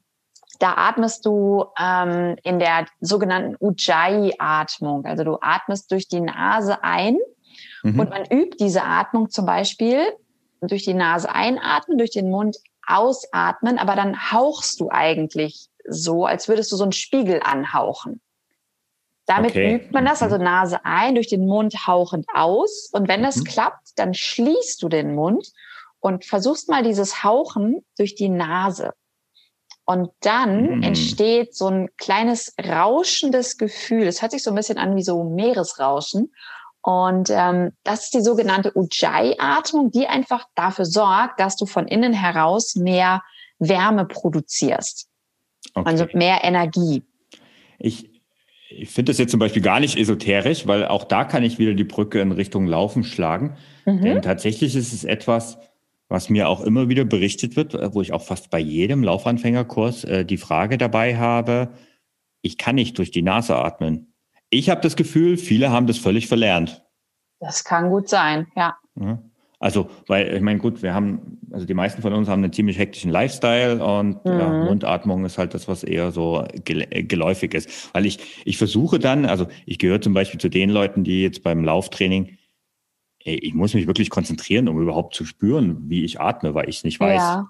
da 0.58 0.74
atmest 0.76 1.26
du 1.26 1.64
ähm, 1.78 2.36
in 2.44 2.60
der 2.60 2.86
sogenannten 3.00 3.56
Ujjayi-Atmung. 3.58 5.04
Also 5.06 5.24
du 5.24 5.38
atmest 5.40 5.90
durch 5.90 6.06
die 6.06 6.20
Nase 6.20 6.84
ein 6.84 7.18
mhm. 7.82 7.98
und 7.98 8.10
man 8.10 8.24
übt 8.30 8.58
diese 8.60 8.84
Atmung 8.84 9.28
zum 9.30 9.44
Beispiel 9.44 10.06
durch 10.60 10.84
die 10.84 10.94
Nase 10.94 11.34
einatmen, 11.34 11.98
durch 11.98 12.12
den 12.12 12.30
Mund 12.30 12.56
ausatmen, 12.86 13.78
aber 13.78 13.96
dann 13.96 14.30
hauchst 14.30 14.80
du 14.80 14.88
eigentlich 14.90 15.68
so, 15.88 16.26
als 16.26 16.48
würdest 16.48 16.70
du 16.70 16.76
so 16.76 16.84
einen 16.84 16.92
Spiegel 16.92 17.40
anhauchen. 17.42 18.20
Damit 19.26 19.50
okay. 19.52 19.76
übt 19.76 19.92
man 19.92 20.04
das, 20.04 20.22
also 20.22 20.36
mhm. 20.36 20.44
Nase 20.44 20.84
ein, 20.84 21.14
durch 21.14 21.28
den 21.28 21.46
Mund 21.46 21.86
hauchend 21.86 22.26
aus. 22.34 22.90
Und 22.92 23.08
wenn 23.08 23.22
das 23.22 23.36
mhm. 23.36 23.44
klappt, 23.44 23.90
dann 23.96 24.14
schließt 24.14 24.82
du 24.82 24.88
den 24.88 25.14
Mund 25.14 25.52
und 26.00 26.24
versuchst 26.24 26.68
mal 26.68 26.82
dieses 26.82 27.22
Hauchen 27.22 27.84
durch 27.96 28.14
die 28.14 28.28
Nase. 28.28 28.92
Und 29.84 30.10
dann 30.20 30.76
mhm. 30.76 30.82
entsteht 30.82 31.54
so 31.54 31.68
ein 31.68 31.88
kleines 31.96 32.54
rauschendes 32.62 33.58
Gefühl. 33.58 34.06
Es 34.06 34.22
hört 34.22 34.32
sich 34.32 34.42
so 34.42 34.50
ein 34.50 34.56
bisschen 34.56 34.78
an 34.78 34.96
wie 34.96 35.02
so 35.02 35.22
Meeresrauschen. 35.24 36.32
Und 36.82 37.30
ähm, 37.30 37.72
das 37.84 38.04
ist 38.04 38.14
die 38.14 38.22
sogenannte 38.22 38.72
Ujjayi-Atmung, 38.74 39.92
die 39.92 40.08
einfach 40.08 40.46
dafür 40.56 40.84
sorgt, 40.84 41.38
dass 41.38 41.56
du 41.56 41.66
von 41.66 41.86
innen 41.86 42.12
heraus 42.12 42.74
mehr 42.74 43.22
Wärme 43.58 44.04
produzierst. 44.04 45.08
Okay. 45.74 45.88
Also 45.88 46.06
mehr 46.12 46.42
Energie. 46.42 47.04
Ich, 47.78 48.11
ich 48.78 48.90
finde 48.90 49.10
das 49.10 49.18
jetzt 49.18 49.30
zum 49.30 49.40
Beispiel 49.40 49.62
gar 49.62 49.80
nicht 49.80 49.96
esoterisch, 49.96 50.66
weil 50.66 50.86
auch 50.86 51.04
da 51.04 51.24
kann 51.24 51.42
ich 51.42 51.58
wieder 51.58 51.74
die 51.74 51.84
Brücke 51.84 52.20
in 52.20 52.32
Richtung 52.32 52.66
Laufen 52.66 53.04
schlagen. 53.04 53.56
Mhm. 53.84 54.02
Denn 54.02 54.22
tatsächlich 54.22 54.74
ist 54.76 54.92
es 54.92 55.04
etwas, 55.04 55.58
was 56.08 56.28
mir 56.28 56.48
auch 56.48 56.60
immer 56.60 56.88
wieder 56.88 57.04
berichtet 57.04 57.56
wird, 57.56 57.74
wo 57.94 58.02
ich 58.02 58.12
auch 58.12 58.22
fast 58.22 58.50
bei 58.50 58.58
jedem 58.58 59.02
Laufanfängerkurs 59.02 60.04
äh, 60.04 60.24
die 60.24 60.36
Frage 60.36 60.78
dabei 60.78 61.16
habe, 61.16 61.70
ich 62.42 62.58
kann 62.58 62.74
nicht 62.74 62.98
durch 62.98 63.10
die 63.10 63.22
Nase 63.22 63.56
atmen. 63.56 64.12
Ich 64.50 64.68
habe 64.68 64.80
das 64.80 64.96
Gefühl, 64.96 65.36
viele 65.38 65.70
haben 65.70 65.86
das 65.86 65.98
völlig 65.98 66.28
verlernt. 66.28 66.84
Das 67.40 67.64
kann 67.64 67.88
gut 67.88 68.08
sein, 68.08 68.46
ja. 68.54 68.76
ja. 69.00 69.22
Also, 69.62 69.88
weil 70.08 70.34
ich 70.34 70.42
meine, 70.42 70.58
gut, 70.58 70.82
wir 70.82 70.92
haben, 70.92 71.38
also 71.52 71.66
die 71.66 71.74
meisten 71.74 72.02
von 72.02 72.12
uns 72.12 72.28
haben 72.28 72.42
einen 72.42 72.52
ziemlich 72.52 72.78
hektischen 72.78 73.12
Lifestyle 73.12 73.82
und 73.82 74.24
mhm. 74.24 74.30
ja, 74.32 74.64
Mundatmung 74.64 75.24
ist 75.24 75.38
halt 75.38 75.54
das, 75.54 75.68
was 75.68 75.84
eher 75.84 76.10
so 76.10 76.44
geläufig 76.64 77.54
ist. 77.54 77.94
Weil 77.94 78.04
ich, 78.04 78.42
ich 78.44 78.58
versuche 78.58 78.98
dann, 78.98 79.24
also 79.24 79.46
ich 79.64 79.78
gehöre 79.78 80.00
zum 80.00 80.14
Beispiel 80.14 80.40
zu 80.40 80.48
den 80.48 80.68
Leuten, 80.68 81.04
die 81.04 81.22
jetzt 81.22 81.44
beim 81.44 81.64
Lauftraining 81.64 82.38
ich 83.24 83.54
muss 83.54 83.72
mich 83.72 83.86
wirklich 83.86 84.10
konzentrieren, 84.10 84.68
um 84.68 84.82
überhaupt 84.82 85.14
zu 85.14 85.24
spüren, 85.24 85.88
wie 85.88 86.04
ich 86.04 86.20
atme, 86.20 86.54
weil 86.54 86.68
ich 86.68 86.78
es 86.78 86.84
nicht 86.84 86.98
weiß. 86.98 87.20
Ja. 87.20 87.48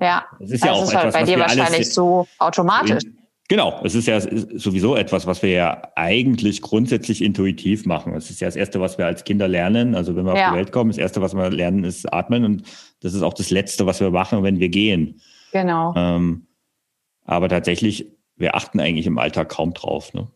ja. 0.00 0.24
Das 0.40 0.50
ist 0.50 0.64
ja 0.64 0.72
auch 0.72 0.84
ist 0.84 0.94
halt 0.94 1.08
etwas, 1.08 1.20
bei 1.20 1.26
dir 1.26 1.38
wahrscheinlich 1.38 1.92
so 1.92 2.26
automatisch. 2.38 3.04
Genau, 3.48 3.80
es 3.84 3.94
ist 3.94 4.06
ja 4.06 4.20
sowieso 4.20 4.96
etwas, 4.96 5.26
was 5.26 5.42
wir 5.42 5.50
ja 5.50 5.82
eigentlich 5.96 6.62
grundsätzlich 6.62 7.22
intuitiv 7.22 7.84
machen. 7.84 8.14
Es 8.14 8.30
ist 8.30 8.40
ja 8.40 8.48
das 8.48 8.56
Erste, 8.56 8.80
was 8.80 8.96
wir 8.96 9.04
als 9.04 9.24
Kinder 9.24 9.48
lernen. 9.48 9.94
Also 9.94 10.16
wenn 10.16 10.24
wir 10.24 10.34
ja. 10.34 10.46
auf 10.46 10.52
die 10.52 10.58
Welt 10.58 10.72
kommen, 10.72 10.90
das 10.90 10.98
Erste, 10.98 11.20
was 11.20 11.34
wir 11.34 11.50
lernen, 11.50 11.84
ist 11.84 12.10
atmen 12.10 12.44
und 12.44 12.62
das 13.00 13.12
ist 13.12 13.22
auch 13.22 13.34
das 13.34 13.50
Letzte, 13.50 13.84
was 13.84 14.00
wir 14.00 14.10
machen, 14.10 14.42
wenn 14.42 14.60
wir 14.60 14.70
gehen. 14.70 15.20
Genau. 15.52 15.92
Ähm, 15.94 16.46
aber 17.24 17.50
tatsächlich, 17.50 18.10
wir 18.36 18.54
achten 18.54 18.80
eigentlich 18.80 19.06
im 19.06 19.18
Alltag 19.18 19.50
kaum 19.50 19.74
drauf. 19.74 20.14
Ne? 20.14 20.26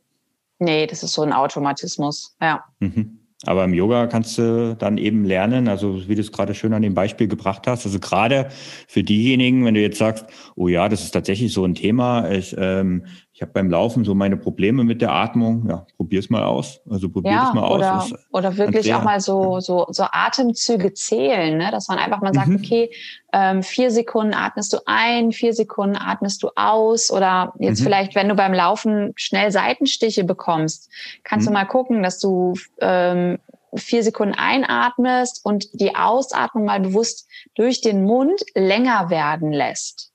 Nee, 0.58 0.86
das 0.86 1.02
ist 1.02 1.14
so 1.14 1.22
ein 1.22 1.32
Automatismus, 1.32 2.36
ja. 2.42 2.62
Mhm. 2.80 3.17
Aber 3.46 3.64
im 3.64 3.72
Yoga 3.72 4.08
kannst 4.08 4.36
du 4.36 4.74
dann 4.76 4.98
eben 4.98 5.24
lernen, 5.24 5.68
also 5.68 6.08
wie 6.08 6.16
du 6.16 6.20
es 6.20 6.32
gerade 6.32 6.54
schön 6.54 6.72
an 6.72 6.82
dem 6.82 6.94
Beispiel 6.94 7.28
gebracht 7.28 7.68
hast. 7.68 7.86
Also 7.86 8.00
gerade 8.00 8.48
für 8.88 9.04
diejenigen, 9.04 9.64
wenn 9.64 9.74
du 9.74 9.80
jetzt 9.80 9.98
sagst, 9.98 10.26
oh 10.56 10.66
ja, 10.66 10.88
das 10.88 11.04
ist 11.04 11.12
tatsächlich 11.12 11.52
so 11.52 11.64
ein 11.64 11.76
Thema, 11.76 12.28
ich, 12.32 12.56
ähm, 12.58 13.06
ich 13.38 13.42
habe 13.42 13.52
beim 13.52 13.70
Laufen 13.70 14.04
so 14.04 14.16
meine 14.16 14.36
Probleme 14.36 14.82
mit 14.82 15.00
der 15.00 15.12
Atmung, 15.12 15.68
ja, 15.70 15.86
probier's 15.96 16.28
mal 16.28 16.42
aus. 16.42 16.80
Also 16.90 17.08
probier 17.08 17.30
ja, 17.30 17.48
es 17.48 17.54
mal 17.54 17.70
oder, 17.70 17.98
aus. 17.98 18.12
oder 18.32 18.56
wirklich 18.56 18.92
auch 18.92 19.04
mal 19.04 19.20
so, 19.20 19.60
so, 19.60 19.86
so 19.90 20.06
Atemzüge 20.10 20.92
zählen, 20.92 21.56
ne? 21.56 21.70
dass 21.70 21.86
man 21.86 21.98
einfach 21.98 22.20
mal 22.20 22.34
sagt, 22.34 22.48
mhm. 22.48 22.56
okay, 22.56 22.90
ähm, 23.32 23.62
vier 23.62 23.92
Sekunden 23.92 24.34
atmest 24.34 24.72
du 24.72 24.78
ein, 24.86 25.30
vier 25.30 25.52
Sekunden 25.54 25.94
atmest 25.96 26.42
du 26.42 26.48
aus. 26.56 27.12
Oder 27.12 27.52
jetzt 27.60 27.78
mhm. 27.78 27.84
vielleicht, 27.84 28.16
wenn 28.16 28.28
du 28.28 28.34
beim 28.34 28.52
Laufen 28.52 29.12
schnell 29.14 29.52
Seitenstiche 29.52 30.24
bekommst, 30.24 30.90
kannst 31.22 31.46
mhm. 31.46 31.50
du 31.50 31.58
mal 31.60 31.66
gucken, 31.66 32.02
dass 32.02 32.18
du 32.18 32.54
ähm, 32.80 33.38
vier 33.72 34.02
Sekunden 34.02 34.34
einatmest 34.34 35.44
und 35.44 35.68
die 35.80 35.94
Ausatmung 35.94 36.64
mal 36.64 36.80
bewusst 36.80 37.28
durch 37.54 37.82
den 37.82 38.02
Mund 38.02 38.42
länger 38.56 39.10
werden 39.10 39.52
lässt. 39.52 40.07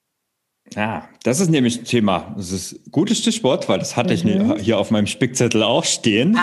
Ja, 0.75 1.07
das 1.23 1.39
ist 1.39 1.49
nämlich 1.49 1.79
ein 1.79 1.85
Thema. 1.85 2.33
Das 2.37 2.51
ist 2.51 2.73
ein 2.73 2.91
gutes 2.91 3.19
Stichwort, 3.19 3.69
weil 3.69 3.79
das 3.79 3.95
hatte 3.95 4.15
mhm. 4.15 4.55
ich 4.55 4.63
hier 4.63 4.79
auf 4.79 4.91
meinem 4.91 5.07
Spickzettel 5.07 5.61
auch 5.61 5.83
stehen. 5.83 6.37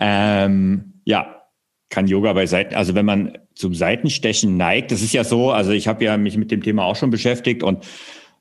ähm, 0.00 1.00
ja, 1.04 1.42
kann 1.88 2.06
Yoga 2.06 2.32
bei 2.32 2.46
Seiten, 2.46 2.74
also 2.74 2.94
wenn 2.94 3.06
man 3.06 3.38
zum 3.54 3.74
Seitenstechen 3.74 4.56
neigt, 4.56 4.90
das 4.90 5.02
ist 5.02 5.12
ja 5.12 5.24
so, 5.24 5.50
also 5.50 5.70
ich 5.70 5.86
habe 5.86 6.04
ja 6.04 6.16
mich 6.16 6.36
mit 6.36 6.50
dem 6.50 6.62
Thema 6.62 6.84
auch 6.84 6.96
schon 6.96 7.10
beschäftigt 7.10 7.62
und 7.62 7.84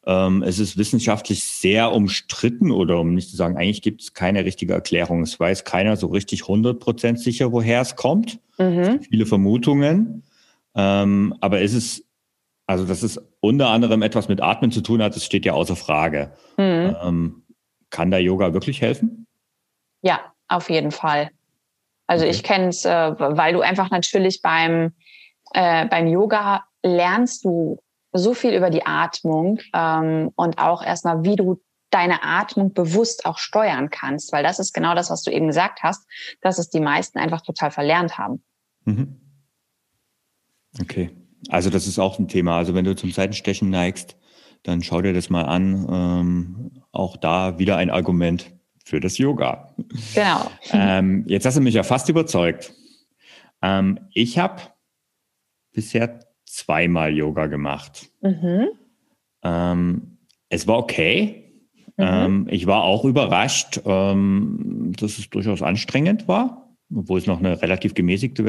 ähm, 0.06 0.44
es 0.44 0.60
ist 0.60 0.78
wissenschaftlich 0.78 1.44
sehr 1.44 1.94
umstritten 1.94 2.72
oder 2.72 3.00
um 3.00 3.14
nicht 3.14 3.30
zu 3.30 3.36
sagen, 3.36 3.58
eigentlich 3.58 3.82
gibt 3.82 4.02
es 4.02 4.14
keine 4.14 4.44
richtige 4.44 4.74
Erklärung. 4.74 5.22
Es 5.22 5.40
weiß 5.40 5.64
keiner 5.64 5.96
so 5.96 6.08
richtig 6.08 6.42
100% 6.42 7.18
sicher, 7.18 7.52
woher 7.52 7.82
es 7.82 7.96
kommt. 7.96 8.40
Mhm. 8.58 9.02
viele 9.02 9.26
Vermutungen. 9.26 10.24
Ähm, 10.76 11.34
aber 11.40 11.62
ist 11.62 11.74
es, 11.74 12.04
also 12.66 12.86
dass 12.86 13.04
es 13.04 13.20
unter 13.42 13.70
anderem 13.70 14.02
etwas 14.02 14.28
mit 14.28 14.42
Atmen 14.42 14.72
zu 14.72 14.82
tun 14.82 15.02
hat, 15.02 15.16
das 15.16 15.26
steht 15.26 15.46
ja 15.46 15.54
außer 15.54 15.76
Frage. 15.76 16.34
Mhm. 16.58 16.96
Ähm, 17.02 17.44
kann 17.90 18.12
da 18.12 18.18
Yoga 18.18 18.54
wirklich 18.54 18.82
helfen? 18.82 19.28
Ja, 20.02 20.34
auf 20.48 20.70
jeden 20.70 20.92
Fall. 20.92 21.30
Also 22.08 22.26
okay. 22.26 22.34
ich 22.34 22.44
kenne 22.44 22.68
es, 22.68 22.86
äh, 22.86 23.16
weil 23.18 23.54
du 23.54 23.62
einfach 23.62 23.90
natürlich 23.90 24.42
beim, 24.42 24.94
äh, 25.54 25.88
beim 25.88 26.08
Yoga 26.08 26.64
lernst 26.84 27.46
du 27.46 27.80
so 28.14 28.34
viel 28.34 28.54
über 28.54 28.70
die 28.70 28.86
Atmung 28.86 29.60
ähm, 29.74 30.32
und 30.36 30.60
auch 30.60 30.84
erstmal, 30.84 31.24
wie 31.24 31.36
du 31.36 31.62
deine 31.90 32.24
Atmung 32.24 32.74
bewusst 32.74 33.26
auch 33.26 33.38
steuern 33.38 33.90
kannst, 33.90 34.34
weil 34.34 34.44
das 34.44 34.60
ist 34.60 34.74
genau 34.74 34.96
das, 34.96 35.10
was 35.10 35.22
du 35.22 35.32
eben 35.32 35.48
gesagt 35.48 35.84
hast, 35.84 36.08
dass 36.42 36.58
es 36.58 36.70
die 36.70 36.80
meisten 36.80 37.20
einfach 37.20 37.42
total 37.42 37.72
verlernt 37.72 38.18
haben. 38.18 38.44
Mhm. 38.86 39.20
Okay, 40.82 41.16
also 41.50 41.70
das 41.70 41.88
ist 41.88 42.00
auch 42.00 42.20
ein 42.20 42.28
Thema. 42.28 42.58
Also 42.58 42.74
wenn 42.74 42.86
du 42.86 42.96
zum 42.96 43.12
Seitenstechen 43.12 43.70
neigst, 43.70 44.18
dann 44.64 44.82
schau 44.82 45.02
dir 45.02 45.14
das 45.14 45.30
mal 45.30 45.44
an. 45.44 45.88
Ähm, 45.90 46.72
auch 46.92 47.18
da 47.18 47.60
wieder 47.60 47.78
ein 47.78 47.90
Argument 47.90 48.52
für 48.84 49.00
das 49.00 49.18
Yoga. 49.18 49.74
Genau. 50.14 50.52
ähm, 50.72 51.26
jetzt 51.28 51.46
hast 51.46 51.58
du 51.58 51.62
mich 51.62 51.76
ja 51.76 51.84
fast 51.84 52.10
überzeugt. 52.10 52.74
Ähm, 53.62 54.00
ich 54.14 54.38
habe 54.38 54.62
bisher 55.72 56.20
zweimal 56.46 57.14
Yoga 57.14 57.48
gemacht. 57.48 58.10
Mhm. 58.22 58.68
Ähm, 59.44 60.18
es 60.50 60.68
war 60.68 60.78
okay. 60.78 61.44
Mhm. 61.98 62.04
Ähm, 62.06 62.48
ich 62.50 62.68
war 62.68 62.84
auch 62.84 63.06
überrascht, 63.06 63.82
ähm, 63.86 64.92
dass 64.98 65.18
es 65.18 65.30
durchaus 65.30 65.62
anstrengend 65.62 66.28
war, 66.28 66.63
obwohl 66.96 67.20
es 67.20 67.28
noch 67.28 67.40
eine 67.40 67.62
relativ 67.62 67.94
gemäßigte 67.94 68.44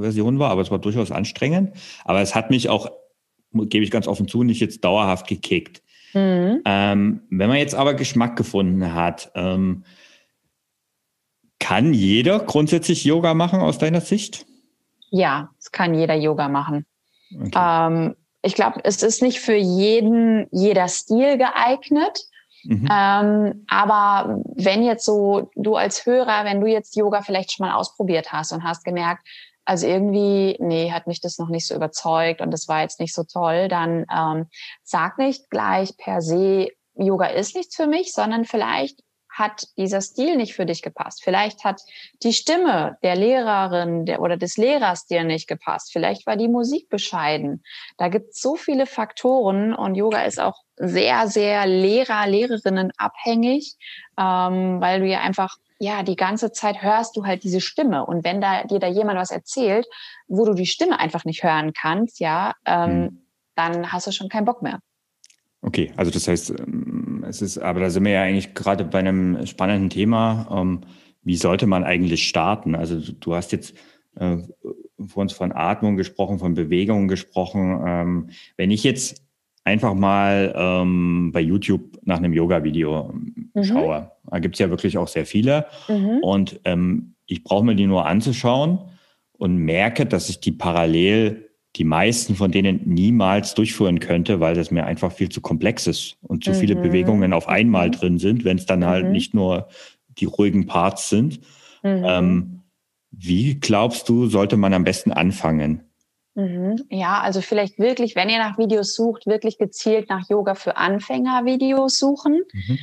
Version 0.00 0.38
war, 0.38 0.50
aber 0.50 0.62
es 0.62 0.70
war 0.70 0.78
durchaus 0.78 1.10
anstrengend. 1.10 1.72
Aber 2.04 2.20
es 2.20 2.34
hat 2.34 2.50
mich 2.50 2.68
auch, 2.68 2.90
gebe 3.52 3.84
ich 3.84 3.90
ganz 3.90 4.06
offen 4.06 4.28
zu, 4.28 4.42
nicht 4.42 4.60
jetzt 4.60 4.84
dauerhaft 4.84 5.26
gekickt. 5.26 5.82
Mhm. 6.14 6.62
Ähm, 6.64 7.20
wenn 7.30 7.48
man 7.48 7.58
jetzt 7.58 7.74
aber 7.74 7.94
Geschmack 7.94 8.36
gefunden 8.36 8.94
hat, 8.94 9.30
ähm, 9.34 9.84
kann 11.58 11.94
jeder 11.94 12.40
grundsätzlich 12.40 13.04
Yoga 13.04 13.34
machen 13.34 13.60
aus 13.60 13.78
deiner 13.78 14.00
Sicht? 14.00 14.46
Ja, 15.10 15.50
es 15.58 15.72
kann 15.72 15.94
jeder 15.94 16.14
Yoga 16.14 16.48
machen. 16.48 16.86
Okay. 17.34 17.50
Ähm, 17.54 18.14
ich 18.42 18.54
glaube, 18.54 18.80
es 18.84 19.02
ist 19.02 19.22
nicht 19.22 19.40
für 19.40 19.56
jeden 19.56 20.46
jeder 20.52 20.88
Stil 20.88 21.38
geeignet. 21.38 22.26
Mhm. 22.66 22.88
Ähm, 22.90 23.64
aber 23.68 24.42
wenn 24.54 24.82
jetzt 24.82 25.04
so 25.04 25.50
du 25.54 25.76
als 25.76 26.04
Hörer, 26.06 26.44
wenn 26.44 26.60
du 26.60 26.66
jetzt 26.66 26.96
Yoga 26.96 27.22
vielleicht 27.22 27.52
schon 27.52 27.66
mal 27.66 27.74
ausprobiert 27.74 28.32
hast 28.32 28.52
und 28.52 28.64
hast 28.64 28.84
gemerkt, 28.84 29.26
also 29.64 29.86
irgendwie, 29.86 30.56
nee, 30.60 30.92
hat 30.92 31.06
mich 31.06 31.20
das 31.20 31.38
noch 31.38 31.48
nicht 31.48 31.66
so 31.66 31.74
überzeugt 31.74 32.40
und 32.40 32.52
das 32.52 32.68
war 32.68 32.82
jetzt 32.82 33.00
nicht 33.00 33.14
so 33.14 33.24
toll, 33.24 33.68
dann 33.68 34.06
ähm, 34.14 34.46
sag 34.84 35.18
nicht 35.18 35.50
gleich 35.50 35.96
per 35.96 36.22
se, 36.22 36.68
Yoga 36.94 37.26
ist 37.26 37.54
nichts 37.54 37.76
für 37.76 37.86
mich, 37.86 38.12
sondern 38.12 38.44
vielleicht 38.44 39.00
hat 39.36 39.68
dieser 39.76 40.00
Stil 40.00 40.36
nicht 40.36 40.54
für 40.54 40.64
dich 40.64 40.80
gepasst. 40.80 41.22
Vielleicht 41.22 41.62
hat 41.62 41.82
die 42.22 42.32
Stimme 42.32 42.96
der 43.02 43.16
Lehrerin 43.16 44.06
der, 44.06 44.22
oder 44.22 44.38
des 44.38 44.56
Lehrers 44.56 45.06
dir 45.06 45.24
nicht 45.24 45.46
gepasst. 45.46 45.92
Vielleicht 45.92 46.26
war 46.26 46.36
die 46.36 46.48
Musik 46.48 46.88
bescheiden. 46.88 47.62
Da 47.98 48.08
gibt 48.08 48.30
es 48.30 48.40
so 48.40 48.56
viele 48.56 48.86
Faktoren 48.86 49.74
und 49.74 49.94
Yoga 49.94 50.22
ist 50.22 50.40
auch 50.40 50.62
sehr, 50.76 51.28
sehr 51.28 51.66
Lehrer, 51.66 52.26
Lehrerinnen 52.26 52.92
abhängig, 52.96 53.76
ähm, 54.18 54.80
weil 54.80 55.00
du 55.00 55.06
ja 55.06 55.20
einfach 55.20 55.56
ja, 55.78 56.02
die 56.02 56.16
ganze 56.16 56.52
Zeit 56.52 56.82
hörst 56.82 57.16
du 57.18 57.26
halt 57.26 57.44
diese 57.44 57.60
Stimme. 57.60 58.06
Und 58.06 58.24
wenn 58.24 58.40
da 58.40 58.64
dir 58.64 58.78
da 58.78 58.86
jemand 58.86 59.18
was 59.18 59.30
erzählt, 59.30 59.86
wo 60.26 60.46
du 60.46 60.54
die 60.54 60.64
Stimme 60.64 60.98
einfach 60.98 61.26
nicht 61.26 61.42
hören 61.42 61.74
kannst, 61.74 62.18
ja, 62.20 62.54
ähm, 62.64 63.00
mhm. 63.00 63.26
dann 63.56 63.92
hast 63.92 64.06
du 64.06 64.12
schon 64.12 64.30
keinen 64.30 64.46
Bock 64.46 64.62
mehr. 64.62 64.80
Okay, 65.66 65.92
also 65.96 66.12
das 66.12 66.28
heißt, 66.28 66.50
ähm, 66.50 67.24
es 67.28 67.42
ist, 67.42 67.58
aber 67.58 67.80
da 67.80 67.90
sind 67.90 68.04
wir 68.04 68.12
ja 68.12 68.22
eigentlich 68.22 68.54
gerade 68.54 68.84
bei 68.84 69.00
einem 69.00 69.44
spannenden 69.46 69.90
Thema. 69.90 70.46
Ähm, 70.50 70.82
wie 71.24 71.36
sollte 71.36 71.66
man 71.66 71.82
eigentlich 71.82 72.28
starten? 72.28 72.76
Also 72.76 73.00
du 73.00 73.34
hast 73.34 73.50
jetzt 73.50 73.74
äh, 74.14 74.36
vor 75.04 75.22
uns 75.22 75.32
von 75.32 75.50
Atmung 75.50 75.96
gesprochen, 75.96 76.38
von 76.38 76.54
Bewegung 76.54 77.08
gesprochen. 77.08 77.82
Ähm, 77.84 78.30
wenn 78.56 78.70
ich 78.70 78.84
jetzt 78.84 79.26
einfach 79.64 79.94
mal 79.94 80.54
ähm, 80.56 81.32
bei 81.32 81.40
YouTube 81.40 81.98
nach 82.04 82.18
einem 82.18 82.32
Yoga-Video 82.32 83.12
mhm. 83.52 83.64
schaue. 83.64 84.12
Da 84.30 84.38
gibt 84.38 84.54
es 84.54 84.60
ja 84.60 84.70
wirklich 84.70 84.96
auch 84.96 85.08
sehr 85.08 85.26
viele. 85.26 85.66
Mhm. 85.88 86.18
Und 86.22 86.60
ähm, 86.64 87.16
ich 87.26 87.42
brauche 87.42 87.64
mir 87.64 87.74
die 87.74 87.88
nur 87.88 88.06
anzuschauen 88.06 88.78
und 89.32 89.56
merke, 89.56 90.06
dass 90.06 90.28
ich 90.28 90.38
die 90.38 90.52
parallel 90.52 91.45
die 91.76 91.84
meisten 91.84 92.34
von 92.34 92.50
denen 92.50 92.80
niemals 92.86 93.54
durchführen 93.54 94.00
könnte, 94.00 94.40
weil 94.40 94.54
das 94.54 94.70
mir 94.70 94.86
einfach 94.86 95.12
viel 95.12 95.28
zu 95.28 95.40
komplex 95.40 95.86
ist 95.86 96.16
und 96.22 96.42
zu 96.42 96.50
mhm. 96.50 96.54
viele 96.54 96.76
Bewegungen 96.76 97.32
auf 97.32 97.48
einmal 97.48 97.88
mhm. 97.88 97.92
drin 97.92 98.18
sind, 98.18 98.44
wenn 98.44 98.56
es 98.56 98.66
dann 98.66 98.86
halt 98.86 99.06
mhm. 99.06 99.12
nicht 99.12 99.34
nur 99.34 99.68
die 100.18 100.24
ruhigen 100.24 100.66
Parts 100.66 101.10
sind. 101.10 101.40
Mhm. 101.82 102.04
Ähm, 102.06 102.62
wie 103.10 103.60
glaubst 103.60 104.08
du, 104.08 104.26
sollte 104.26 104.56
man 104.56 104.72
am 104.72 104.84
besten 104.84 105.12
anfangen? 105.12 105.82
Mhm. 106.34 106.84
Ja, 106.90 107.20
also 107.20 107.40
vielleicht 107.40 107.78
wirklich, 107.78 108.16
wenn 108.16 108.28
ihr 108.28 108.38
nach 108.38 108.58
Videos 108.58 108.94
sucht, 108.94 109.26
wirklich 109.26 109.58
gezielt 109.58 110.08
nach 110.08 110.28
Yoga 110.28 110.54
für 110.54 110.76
Anfänger 110.76 111.44
Videos 111.44 111.98
suchen. 111.98 112.42
Mhm. 112.52 112.78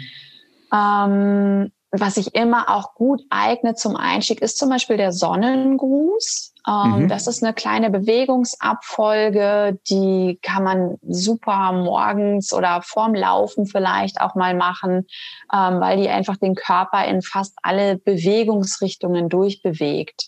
Ähm, 0.73 1.71
was 1.91 2.15
sich 2.15 2.33
immer 2.33 2.69
auch 2.69 2.95
gut 2.95 3.21
eignet 3.29 3.77
zum 3.77 3.95
Einstieg, 3.95 4.41
ist 4.41 4.57
zum 4.57 4.69
Beispiel 4.69 4.97
der 4.97 5.11
Sonnengruß. 5.11 6.52
Ähm, 6.67 7.03
mhm. 7.03 7.07
Das 7.09 7.27
ist 7.27 7.43
eine 7.43 7.53
kleine 7.53 7.89
Bewegungsabfolge, 7.89 9.79
die 9.89 10.39
kann 10.41 10.63
man 10.63 10.97
super 11.01 11.73
morgens 11.73 12.53
oder 12.53 12.81
vorm 12.81 13.13
Laufen 13.13 13.65
vielleicht 13.65 14.21
auch 14.21 14.35
mal 14.35 14.55
machen, 14.55 15.07
ähm, 15.53 15.79
weil 15.81 15.97
die 15.97 16.09
einfach 16.09 16.37
den 16.37 16.55
Körper 16.55 17.05
in 17.05 17.21
fast 17.21 17.53
alle 17.61 17.97
Bewegungsrichtungen 17.97 19.27
durchbewegt. 19.29 20.27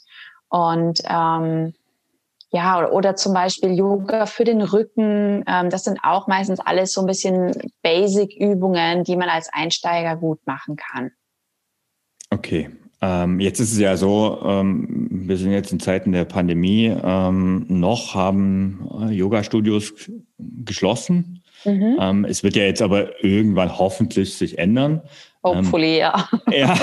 Und 0.50 1.02
ähm, 1.08 1.74
ja, 2.52 2.80
oder, 2.80 2.94
oder 2.94 3.16
zum 3.16 3.34
Beispiel 3.34 3.74
Yoga 3.74 4.26
für 4.26 4.44
den 4.44 4.62
Rücken. 4.62 5.44
Ähm, 5.48 5.70
das 5.70 5.84
sind 5.84 6.00
auch 6.04 6.28
meistens 6.28 6.60
alles 6.60 6.92
so 6.92 7.02
ein 7.02 7.08
bisschen 7.08 7.54
Basic-Übungen, 7.82 9.04
die 9.04 9.16
man 9.16 9.30
als 9.30 9.50
Einsteiger 9.52 10.16
gut 10.16 10.40
machen 10.46 10.76
kann. 10.76 11.12
Okay. 12.30 12.70
Ähm, 13.02 13.40
jetzt 13.40 13.60
ist 13.60 13.74
es 13.74 13.80
ja 13.80 13.98
so, 13.98 14.42
ähm, 14.46 15.08
wir 15.10 15.38
sind 15.38 15.52
jetzt 15.52 15.72
in 15.72 15.80
Zeiten 15.80 16.12
der 16.12 16.26
Pandemie. 16.26 16.94
Ähm, 17.04 17.66
noch 17.68 18.16
haben 18.16 18.90
äh, 19.02 19.14
Yoga-Studios 19.14 19.94
geschlossen. 20.38 21.44
Mhm. 21.66 21.98
Ähm, 22.00 22.26
es 22.26 22.44
wird 22.44 22.56
ja 22.56 22.64
jetzt 22.64 22.82
aber 22.82 23.24
irgendwann 23.24 23.78
hoffentlich 23.78 24.36
sich 24.36 24.58
ändern. 24.58 25.02
Hopefully, 25.44 26.00
ja. 26.00 26.28
Ja. 26.52 26.76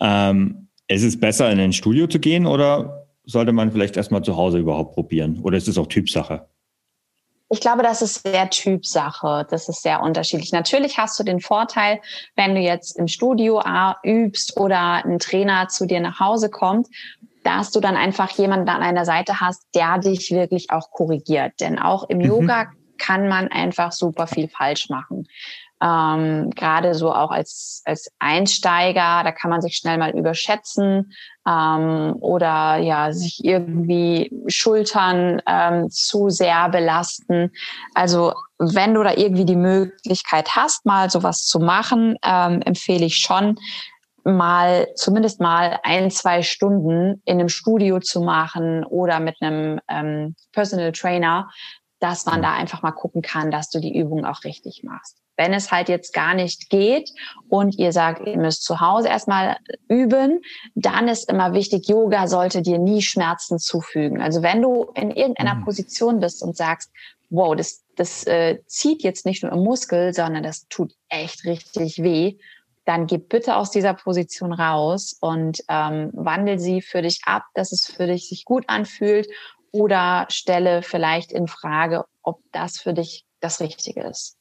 Ähm, 0.00 0.68
ist 0.88 1.02
es 1.02 1.18
besser, 1.18 1.50
in 1.50 1.58
ein 1.58 1.72
Studio 1.72 2.06
zu 2.06 2.18
gehen 2.18 2.46
oder 2.46 3.06
sollte 3.24 3.52
man 3.52 3.72
vielleicht 3.72 3.96
erstmal 3.96 4.22
zu 4.22 4.36
Hause 4.36 4.58
überhaupt 4.58 4.94
probieren? 4.94 5.40
Oder 5.42 5.56
ist 5.56 5.68
es 5.68 5.78
auch 5.78 5.88
Typsache? 5.88 6.46
Ich 7.48 7.60
glaube, 7.60 7.82
das 7.82 8.02
ist 8.02 8.26
sehr 8.26 8.50
Typsache. 8.50 9.46
Das 9.50 9.68
ist 9.68 9.82
sehr 9.82 10.02
unterschiedlich. 10.02 10.52
Natürlich 10.52 10.98
hast 10.98 11.18
du 11.18 11.22
den 11.22 11.40
Vorteil, 11.40 12.00
wenn 12.34 12.54
du 12.54 12.60
jetzt 12.60 12.98
im 12.98 13.06
Studio 13.06 13.62
übst 14.04 14.56
oder 14.58 15.04
ein 15.04 15.18
Trainer 15.18 15.68
zu 15.68 15.86
dir 15.86 16.00
nach 16.00 16.18
Hause 16.18 16.50
kommt, 16.50 16.88
dass 17.44 17.70
du 17.70 17.78
dann 17.78 17.96
einfach 17.96 18.30
jemanden 18.32 18.68
an 18.68 18.82
einer 18.82 19.04
Seite 19.04 19.40
hast, 19.40 19.62
der 19.74 19.98
dich 19.98 20.32
wirklich 20.32 20.70
auch 20.70 20.90
korrigiert. 20.90 21.52
Denn 21.60 21.78
auch 21.78 22.08
im 22.08 22.18
mhm. 22.18 22.24
Yoga 22.24 22.66
kann 22.98 23.28
man 23.28 23.48
einfach 23.48 23.92
super 23.92 24.26
viel 24.26 24.48
falsch 24.48 24.88
machen. 24.88 25.28
Ähm, 25.80 26.50
Gerade 26.50 26.94
so 26.94 27.12
auch 27.12 27.30
als, 27.30 27.82
als 27.84 28.10
Einsteiger, 28.18 29.22
da 29.22 29.30
kann 29.30 29.50
man 29.50 29.60
sich 29.60 29.76
schnell 29.76 29.98
mal 29.98 30.16
überschätzen 30.16 31.12
ähm, 31.46 32.16
oder 32.20 32.76
ja 32.76 33.12
sich 33.12 33.44
irgendwie 33.44 34.30
Schultern 34.48 35.40
ähm, 35.46 35.88
zu 35.90 36.28
sehr 36.28 36.68
belasten. 36.68 37.52
Also 37.94 38.32
wenn 38.58 38.94
du 38.94 39.02
da 39.02 39.12
irgendwie 39.14 39.44
die 39.44 39.56
Möglichkeit 39.56 40.56
hast, 40.56 40.84
mal 40.86 41.10
sowas 41.10 41.44
zu 41.44 41.60
machen, 41.60 42.16
ähm, 42.24 42.62
empfehle 42.62 43.04
ich 43.04 43.18
schon, 43.18 43.56
mal 44.26 44.88
zumindest 44.96 45.40
mal 45.40 45.78
ein, 45.84 46.10
zwei 46.10 46.42
Stunden 46.42 47.22
in 47.24 47.38
einem 47.38 47.48
Studio 47.48 48.00
zu 48.00 48.20
machen 48.20 48.84
oder 48.84 49.20
mit 49.20 49.36
einem 49.40 49.80
ähm, 49.88 50.34
Personal 50.52 50.90
Trainer, 50.90 51.48
dass 52.00 52.26
man 52.26 52.42
da 52.42 52.52
einfach 52.52 52.82
mal 52.82 52.90
gucken 52.90 53.22
kann, 53.22 53.52
dass 53.52 53.70
du 53.70 53.80
die 53.80 53.96
Übung 53.96 54.24
auch 54.24 54.42
richtig 54.42 54.82
machst. 54.82 55.22
Wenn 55.36 55.52
es 55.52 55.70
halt 55.70 55.88
jetzt 55.88 56.12
gar 56.12 56.34
nicht 56.34 56.70
geht 56.70 57.10
und 57.48 57.78
ihr 57.78 57.92
sagt, 57.92 58.26
ihr 58.26 58.38
müsst 58.38 58.64
zu 58.64 58.80
Hause 58.80 59.08
erstmal 59.08 59.56
üben, 59.88 60.40
dann 60.74 61.08
ist 61.08 61.30
immer 61.30 61.52
wichtig, 61.52 61.88
Yoga 61.88 62.26
sollte 62.26 62.62
dir 62.62 62.78
nie 62.78 63.02
Schmerzen 63.02 63.58
zufügen. 63.58 64.20
Also 64.20 64.42
wenn 64.42 64.62
du 64.62 64.90
in 64.94 65.10
irgendeiner 65.10 65.56
mhm. 65.56 65.64
Position 65.64 66.20
bist 66.20 66.42
und 66.42 66.56
sagst, 66.56 66.90
wow, 67.30 67.54
das, 67.54 67.84
das 67.96 68.24
äh, 68.26 68.60
zieht 68.66 69.02
jetzt 69.02 69.26
nicht 69.26 69.42
nur 69.42 69.52
im 69.52 69.64
Muskel, 69.64 70.14
sondern 70.14 70.42
das 70.42 70.66
tut 70.68 70.94
echt 71.08 71.44
richtig 71.44 72.02
weh, 72.02 72.36
dann 72.84 73.06
geh 73.06 73.18
bitte 73.18 73.56
aus 73.56 73.70
dieser 73.70 73.94
Position 73.94 74.52
raus 74.52 75.16
und 75.20 75.58
ähm, 75.68 76.10
wandel 76.14 76.58
sie 76.58 76.80
für 76.80 77.02
dich 77.02 77.20
ab, 77.26 77.42
dass 77.54 77.72
es 77.72 77.86
für 77.86 78.06
dich 78.06 78.28
sich 78.28 78.44
gut 78.44 78.64
anfühlt 78.68 79.28
oder 79.72 80.26
stelle 80.30 80.82
vielleicht 80.82 81.32
in 81.32 81.48
Frage, 81.48 82.04
ob 82.22 82.40
das 82.52 82.78
für 82.78 82.94
dich 82.94 83.24
das 83.40 83.60
Richtige 83.60 84.02
ist. 84.02 84.36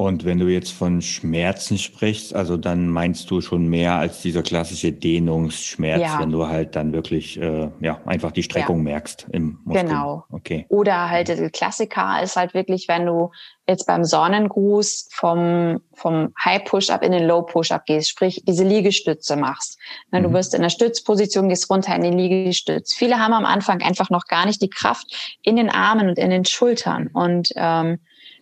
Und 0.00 0.24
wenn 0.24 0.38
du 0.38 0.46
jetzt 0.46 0.70
von 0.70 1.02
Schmerzen 1.02 1.76
sprichst, 1.76 2.32
also 2.32 2.56
dann 2.56 2.88
meinst 2.88 3.28
du 3.32 3.40
schon 3.40 3.66
mehr 3.66 3.94
als 3.94 4.22
dieser 4.22 4.44
klassische 4.44 4.92
Dehnungsschmerz, 4.92 6.00
ja. 6.00 6.20
wenn 6.20 6.30
du 6.30 6.46
halt 6.46 6.76
dann 6.76 6.92
wirklich 6.92 7.36
äh, 7.40 7.68
ja 7.80 8.00
einfach 8.06 8.30
die 8.30 8.44
Streckung 8.44 8.76
ja. 8.76 8.82
merkst 8.84 9.26
im 9.32 9.58
Muskel. 9.64 9.88
Genau. 9.88 10.24
Okay. 10.30 10.66
Oder 10.68 11.10
halt 11.10 11.26
der 11.26 11.50
Klassiker 11.50 12.22
ist 12.22 12.36
halt 12.36 12.54
wirklich, 12.54 12.86
wenn 12.86 13.06
du 13.06 13.32
jetzt 13.66 13.88
beim 13.88 14.04
Sonnengruß 14.04 15.08
vom 15.10 15.80
vom 15.94 16.32
High 16.44 16.62
Push-up 16.62 17.02
in 17.02 17.10
den 17.10 17.26
Low 17.26 17.42
Push-up 17.42 17.84
gehst, 17.84 18.10
sprich 18.10 18.44
diese 18.46 18.62
Liegestütze 18.62 19.34
machst. 19.34 19.80
Ne, 20.12 20.22
du 20.22 20.28
mhm. 20.28 20.34
wirst 20.34 20.54
in 20.54 20.62
der 20.62 20.70
Stützposition, 20.70 21.48
gehst 21.48 21.68
runter 21.70 21.96
in 21.96 22.02
den 22.02 22.16
Liegestütz. 22.16 22.94
Viele 22.94 23.18
haben 23.18 23.32
am 23.32 23.44
Anfang 23.44 23.82
einfach 23.82 24.10
noch 24.10 24.26
gar 24.26 24.46
nicht 24.46 24.62
die 24.62 24.70
Kraft 24.70 25.38
in 25.42 25.56
den 25.56 25.70
Armen 25.70 26.08
und 26.08 26.18
in 26.18 26.30
den 26.30 26.44
Schultern 26.44 27.08
und 27.12 27.48
ähm, 27.56 27.98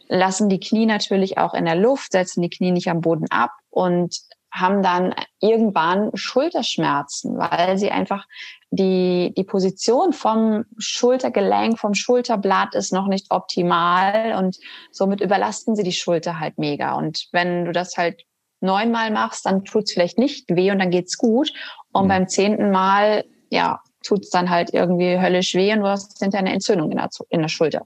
lassen 0.08 0.48
die 0.48 0.60
Knie 0.60 0.86
natürlich 0.86 1.38
auch 1.38 1.54
in 1.54 1.64
der 1.64 1.76
Luft, 1.76 2.12
setzen 2.12 2.42
die 2.42 2.50
Knie 2.50 2.70
nicht 2.70 2.88
am 2.88 3.00
Boden 3.00 3.26
ab 3.30 3.52
und 3.70 4.20
haben 4.52 4.82
dann 4.82 5.14
irgendwann 5.40 6.10
Schulterschmerzen, 6.14 7.36
weil 7.36 7.76
sie 7.76 7.90
einfach 7.90 8.26
die, 8.70 9.34
die 9.36 9.44
Position 9.44 10.12
vom 10.12 10.64
Schultergelenk, 10.78 11.78
vom 11.78 11.94
Schulterblatt 11.94 12.74
ist 12.74 12.92
noch 12.92 13.06
nicht 13.06 13.26
optimal 13.30 14.34
und 14.38 14.56
somit 14.90 15.20
überlasten 15.20 15.76
sie 15.76 15.82
die 15.82 15.92
Schulter 15.92 16.40
halt 16.40 16.58
mega. 16.58 16.94
Und 16.94 17.28
wenn 17.32 17.66
du 17.66 17.72
das 17.72 17.96
halt 17.96 18.22
neunmal 18.60 19.10
machst, 19.10 19.44
dann 19.44 19.64
tut's 19.64 19.92
vielleicht 19.92 20.18
nicht 20.18 20.46
weh 20.48 20.70
und 20.70 20.78
dann 20.78 20.90
geht's 20.90 21.18
gut. 21.18 21.52
Und 21.92 22.04
mhm. 22.04 22.08
beim 22.08 22.28
zehnten 22.28 22.70
Mal, 22.70 23.24
ja, 23.50 23.80
tut's 24.02 24.30
dann 24.30 24.48
halt 24.48 24.72
irgendwie 24.72 25.20
höllisch 25.20 25.54
weh 25.54 25.72
und 25.72 25.80
du 25.80 25.88
hast 25.88 26.18
hinterher 26.18 26.46
eine 26.46 26.54
Entzündung 26.54 26.90
in 26.90 26.96
der, 26.96 27.10
in 27.28 27.42
der 27.42 27.48
Schulter. 27.48 27.84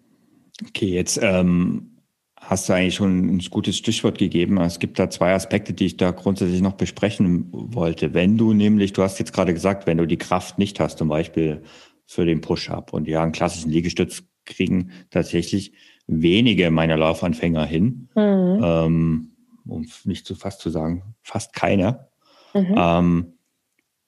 Okay, 0.68 0.87
jetzt 0.87 1.18
ähm, 1.22 1.99
hast 2.40 2.68
du 2.68 2.72
eigentlich 2.72 2.94
schon 2.94 3.37
ein 3.37 3.38
gutes 3.50 3.76
Stichwort 3.76 4.18
gegeben. 4.18 4.59
Es 4.59 4.79
gibt 4.79 4.98
da 4.98 5.11
zwei 5.11 5.35
Aspekte, 5.35 5.72
die 5.72 5.87
ich 5.87 5.96
da 5.98 6.11
grundsätzlich 6.11 6.62
noch 6.62 6.72
besprechen 6.72 7.48
wollte. 7.53 8.14
Wenn 8.14 8.38
du 8.38 8.55
nämlich, 8.55 8.92
du 8.92 9.03
hast 9.03 9.18
jetzt 9.18 9.33
gerade 9.33 9.55
gesagt, 9.55 9.87
wenn 9.87 9.98
du 9.98 10.07
die 10.07 10.16
Kraft 10.16 10.59
nicht 10.59 10.81
hast, 10.81 10.98
zum 10.98 11.09
Beispiel 11.09 11.62
für 12.07 12.24
den 12.24 12.40
Push-Up 12.40 12.92
und 12.92 13.07
ja, 13.07 13.22
einen 13.22 13.33
klassischen 13.33 13.70
Liegestütz 13.70 14.24
kriegen 14.46 14.90
tatsächlich 15.11 15.72
wenige 16.07 16.70
meiner 16.70 16.96
Laufanfänger 16.96 17.64
hin, 17.64 18.09
mhm. 18.16 18.61
ähm, 18.62 19.37
um 19.66 19.87
nicht 20.05 20.26
zu 20.26 20.35
fast 20.35 20.61
zu 20.61 20.70
sagen, 20.70 21.14
fast 21.22 21.53
keiner. 21.53 22.09
Mhm. 22.55 22.74
Ähm, 22.76 23.33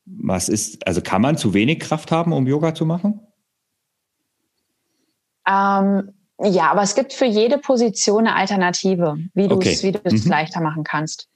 was 0.04 0.48
ist, 0.48 0.84
also 0.86 1.00
kann 1.00 1.22
man 1.22 1.36
zu 1.36 1.54
wenig 1.54 1.78
Kraft 1.78 2.10
haben, 2.10 2.32
um 2.32 2.46
Yoga 2.46 2.74
zu 2.74 2.86
machen? 2.86 3.20
Ähm, 5.46 6.10
ja, 6.44 6.70
aber 6.70 6.82
es 6.82 6.94
gibt 6.94 7.12
für 7.12 7.26
jede 7.26 7.58
Position 7.58 8.26
eine 8.26 8.36
Alternative, 8.36 9.16
wie 9.34 9.48
du 9.48 9.58
es 9.60 9.82
wie 9.82 9.92
mhm. 9.92 10.28
leichter 10.28 10.60
machen 10.60 10.84
kannst. 10.84 11.28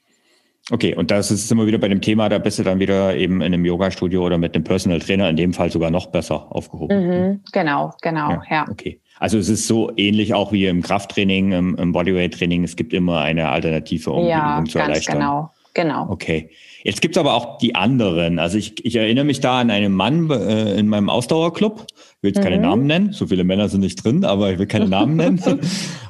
Okay, 0.72 0.96
und 0.96 1.12
das 1.12 1.30
ist 1.30 1.50
immer 1.52 1.66
wieder 1.66 1.78
bei 1.78 1.86
dem 1.86 2.00
Thema, 2.00 2.28
da 2.28 2.38
bist 2.38 2.58
du 2.58 2.64
dann 2.64 2.80
wieder 2.80 3.14
eben 3.14 3.36
in 3.36 3.54
einem 3.54 3.64
Yoga-Studio 3.64 4.26
oder 4.26 4.36
mit 4.36 4.54
einem 4.54 4.64
Personal 4.64 4.98
Trainer, 4.98 5.30
in 5.30 5.36
dem 5.36 5.52
Fall 5.52 5.70
sogar 5.70 5.92
noch 5.92 6.06
besser 6.06 6.50
aufgehoben. 6.50 7.06
Mhm, 7.06 7.40
genau, 7.52 7.92
genau, 8.02 8.30
ja, 8.30 8.42
ja. 8.50 8.64
Okay. 8.68 9.00
Also 9.18 9.38
es 9.38 9.48
ist 9.48 9.68
so 9.68 9.92
ähnlich 9.96 10.34
auch 10.34 10.50
wie 10.50 10.66
im 10.66 10.82
Krafttraining, 10.82 11.52
im, 11.52 11.76
im 11.76 11.92
Bodyweight-Training. 11.92 12.64
Es 12.64 12.74
gibt 12.74 12.92
immer 12.92 13.20
eine 13.20 13.48
Alternative, 13.48 14.10
um 14.10 14.26
ja, 14.26 14.40
die 14.40 14.52
Übung 14.54 14.66
zu 14.66 14.78
erleichtern. 14.80 15.18
Genau, 15.18 15.50
genau. 15.76 16.08
Okay. 16.10 16.50
Jetzt 16.82 17.00
gibt 17.00 17.16
es 17.16 17.20
aber 17.20 17.34
auch 17.34 17.58
die 17.58 17.74
anderen. 17.74 18.38
Also 18.38 18.58
ich, 18.58 18.84
ich 18.84 18.96
erinnere 18.96 19.24
mich 19.24 19.40
da 19.40 19.60
an 19.60 19.70
einen 19.70 19.92
Mann 19.92 20.30
äh, 20.30 20.74
in 20.78 20.88
meinem 20.88 21.10
Ausdauerclub. 21.10 21.86
Ich 21.88 22.22
will 22.22 22.30
jetzt 22.30 22.42
keine 22.42 22.56
mhm. 22.56 22.62
Namen 22.62 22.86
nennen. 22.86 23.12
So 23.12 23.26
viele 23.26 23.44
Männer 23.44 23.68
sind 23.68 23.80
nicht 23.80 24.02
drin, 24.02 24.24
aber 24.24 24.50
ich 24.50 24.58
will 24.58 24.66
keine 24.66 24.88
Namen 24.88 25.16
nennen. 25.16 25.40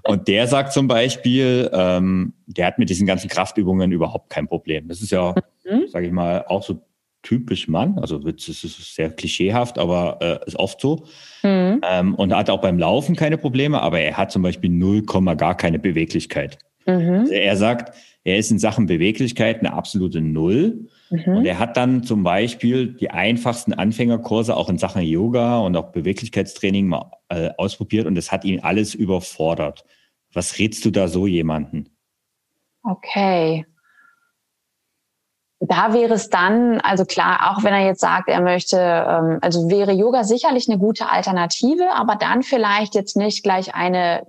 Und 0.04 0.28
der 0.28 0.46
sagt 0.46 0.72
zum 0.72 0.86
Beispiel, 0.88 1.68
ähm, 1.72 2.32
der 2.46 2.66
hat 2.66 2.78
mit 2.78 2.88
diesen 2.88 3.06
ganzen 3.06 3.28
Kraftübungen 3.28 3.92
überhaupt 3.92 4.30
kein 4.30 4.46
Problem. 4.46 4.88
Das 4.88 5.02
ist 5.02 5.10
ja, 5.10 5.34
mhm. 5.68 5.88
sage 5.88 6.06
ich 6.06 6.12
mal, 6.12 6.44
auch 6.46 6.62
so 6.62 6.80
typisch 7.22 7.66
Mann. 7.66 7.98
Also 7.98 8.20
es 8.24 8.48
ist 8.48 8.94
sehr 8.94 9.10
klischeehaft, 9.10 9.78
aber 9.78 10.18
äh, 10.20 10.46
ist 10.46 10.58
oft 10.58 10.80
so. 10.80 11.06
Mhm. 11.42 11.80
Ähm, 11.82 12.14
und 12.14 12.30
er 12.30 12.38
hat 12.38 12.50
auch 12.50 12.60
beim 12.60 12.78
Laufen 12.78 13.16
keine 13.16 13.36
Probleme, 13.36 13.82
aber 13.82 13.98
er 13.98 14.16
hat 14.16 14.30
zum 14.30 14.42
Beispiel 14.42 14.70
null 14.70 15.02
Komma 15.02 15.34
gar 15.34 15.56
keine 15.56 15.80
Beweglichkeit. 15.80 16.58
Mhm. 16.86 17.20
Also 17.20 17.32
er 17.32 17.56
sagt, 17.56 17.96
er 18.26 18.38
ist 18.38 18.50
in 18.50 18.58
Sachen 18.58 18.86
Beweglichkeit 18.86 19.60
eine 19.60 19.72
absolute 19.72 20.20
Null. 20.20 20.88
Mhm. 21.10 21.36
Und 21.36 21.46
er 21.46 21.60
hat 21.60 21.76
dann 21.76 22.02
zum 22.02 22.24
Beispiel 22.24 22.88
die 22.88 23.10
einfachsten 23.10 23.72
Anfängerkurse 23.72 24.56
auch 24.56 24.68
in 24.68 24.78
Sachen 24.78 25.02
Yoga 25.02 25.60
und 25.60 25.76
auch 25.76 25.92
Beweglichkeitstraining 25.92 26.88
mal 26.88 27.12
äh, 27.28 27.50
ausprobiert 27.56 28.04
und 28.06 28.18
es 28.18 28.32
hat 28.32 28.44
ihn 28.44 28.58
alles 28.58 28.96
überfordert. 28.96 29.84
Was 30.32 30.58
rätst 30.58 30.84
du 30.84 30.90
da 30.90 31.06
so 31.06 31.28
jemanden? 31.28 31.88
Okay 32.82 33.64
da 35.60 35.94
wäre 35.94 36.14
es 36.14 36.28
dann, 36.28 36.80
also 36.80 37.04
klar, 37.04 37.50
auch 37.50 37.64
wenn 37.64 37.72
er 37.72 37.86
jetzt 37.86 38.00
sagt, 38.00 38.28
er 38.28 38.40
möchte, 38.42 38.76
ähm, 38.76 39.38
also 39.40 39.70
wäre 39.70 39.92
Yoga 39.92 40.22
sicherlich 40.24 40.68
eine 40.68 40.78
gute 40.78 41.08
Alternative, 41.08 41.90
aber 41.94 42.16
dann 42.16 42.42
vielleicht 42.42 42.94
jetzt 42.94 43.16
nicht 43.16 43.42
gleich 43.42 43.74
eine 43.74 44.26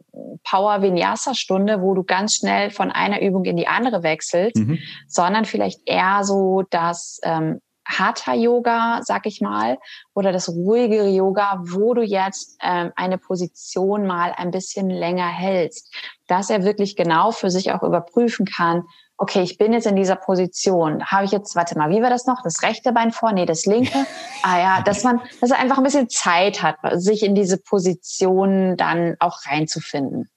Power 0.49 0.81
Vinyasa 0.81 1.33
Stunde, 1.33 1.81
wo 1.81 1.93
du 1.93 2.03
ganz 2.03 2.35
schnell 2.35 2.71
von 2.71 2.91
einer 2.91 3.21
Übung 3.21 3.45
in 3.45 3.57
die 3.57 3.67
andere 3.67 4.03
wechselst, 4.03 4.55
mhm. 4.55 4.79
sondern 5.07 5.45
vielleicht 5.45 5.81
eher 5.85 6.23
so 6.23 6.63
das 6.69 7.19
ähm, 7.23 7.59
Hatha 7.87 8.33
Yoga, 8.33 8.99
sag 9.03 9.25
ich 9.25 9.39
mal, 9.41 9.77
oder 10.13 10.31
das 10.31 10.49
ruhigere 10.49 11.07
Yoga, 11.07 11.61
wo 11.65 11.93
du 11.93 12.01
jetzt 12.01 12.57
ähm, 12.61 12.91
eine 12.95 13.17
Position 13.17 14.05
mal 14.05 14.33
ein 14.35 14.51
bisschen 14.51 14.89
länger 14.89 15.27
hältst, 15.27 15.93
dass 16.27 16.49
er 16.49 16.63
wirklich 16.63 16.95
genau 16.95 17.31
für 17.31 17.49
sich 17.49 17.71
auch 17.71 17.83
überprüfen 17.83 18.45
kann, 18.45 18.83
okay, 19.17 19.41
ich 19.41 19.57
bin 19.57 19.73
jetzt 19.73 19.87
in 19.87 19.95
dieser 19.95 20.15
Position. 20.15 21.03
Habe 21.05 21.25
ich 21.25 21.31
jetzt, 21.31 21.55
warte 21.55 21.77
mal, 21.77 21.89
wie 21.89 22.01
war 22.01 22.09
das 22.09 22.27
noch? 22.27 22.43
Das 22.43 22.61
rechte 22.61 22.91
Bein 22.91 23.11
vor? 23.11 23.31
Nee, 23.31 23.45
das 23.45 23.65
linke. 23.65 24.05
Ah 24.43 24.59
ja, 24.59 24.81
dass 24.81 25.03
man, 25.03 25.19
dass 25.41 25.49
er 25.49 25.57
einfach 25.57 25.77
ein 25.77 25.83
bisschen 25.83 26.09
Zeit 26.09 26.61
hat, 26.61 26.77
sich 26.93 27.23
in 27.23 27.33
diese 27.33 27.57
Position 27.57 28.77
dann 28.77 29.15
auch 29.19 29.39
reinzufinden. 29.45 30.29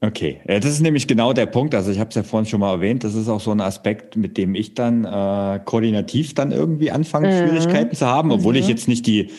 Okay, 0.00 0.40
das 0.46 0.64
ist 0.64 0.80
nämlich 0.80 1.08
genau 1.08 1.32
der 1.32 1.46
Punkt. 1.46 1.74
Also 1.74 1.90
ich 1.90 1.98
habe 1.98 2.10
es 2.10 2.14
ja 2.14 2.22
vorhin 2.22 2.46
schon 2.46 2.60
mal 2.60 2.72
erwähnt. 2.72 3.02
Das 3.02 3.14
ist 3.14 3.28
auch 3.28 3.40
so 3.40 3.50
ein 3.50 3.60
Aspekt, 3.60 4.16
mit 4.16 4.36
dem 4.36 4.54
ich 4.54 4.74
dann 4.74 5.04
äh, 5.04 5.60
koordinativ 5.64 6.34
dann 6.34 6.52
irgendwie 6.52 6.92
anfange, 6.92 7.28
mhm. 7.28 7.48
Schwierigkeiten 7.48 7.96
zu 7.96 8.06
haben, 8.06 8.30
obwohl 8.30 8.54
mhm. 8.54 8.60
ich 8.60 8.68
jetzt 8.68 8.86
nicht 8.86 9.06
die, 9.06 9.32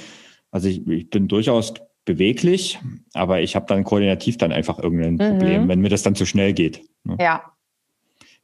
also 0.51 0.67
ich, 0.67 0.85
ich 0.85 1.09
bin 1.09 1.29
durchaus 1.29 1.73
beweglich, 2.03 2.77
aber 3.13 3.39
ich 3.41 3.55
habe 3.55 3.67
dann 3.67 3.85
koordinativ 3.85 4.37
dann 4.37 4.51
einfach 4.51 4.79
irgendein 4.79 5.13
mhm. 5.13 5.37
Problem, 5.37 5.67
wenn 5.69 5.79
mir 5.79 5.89
das 5.89 6.03
dann 6.03 6.15
zu 6.15 6.25
schnell 6.25 6.51
geht. 6.51 6.81
Ne? 7.05 7.17
Ja, 7.21 7.53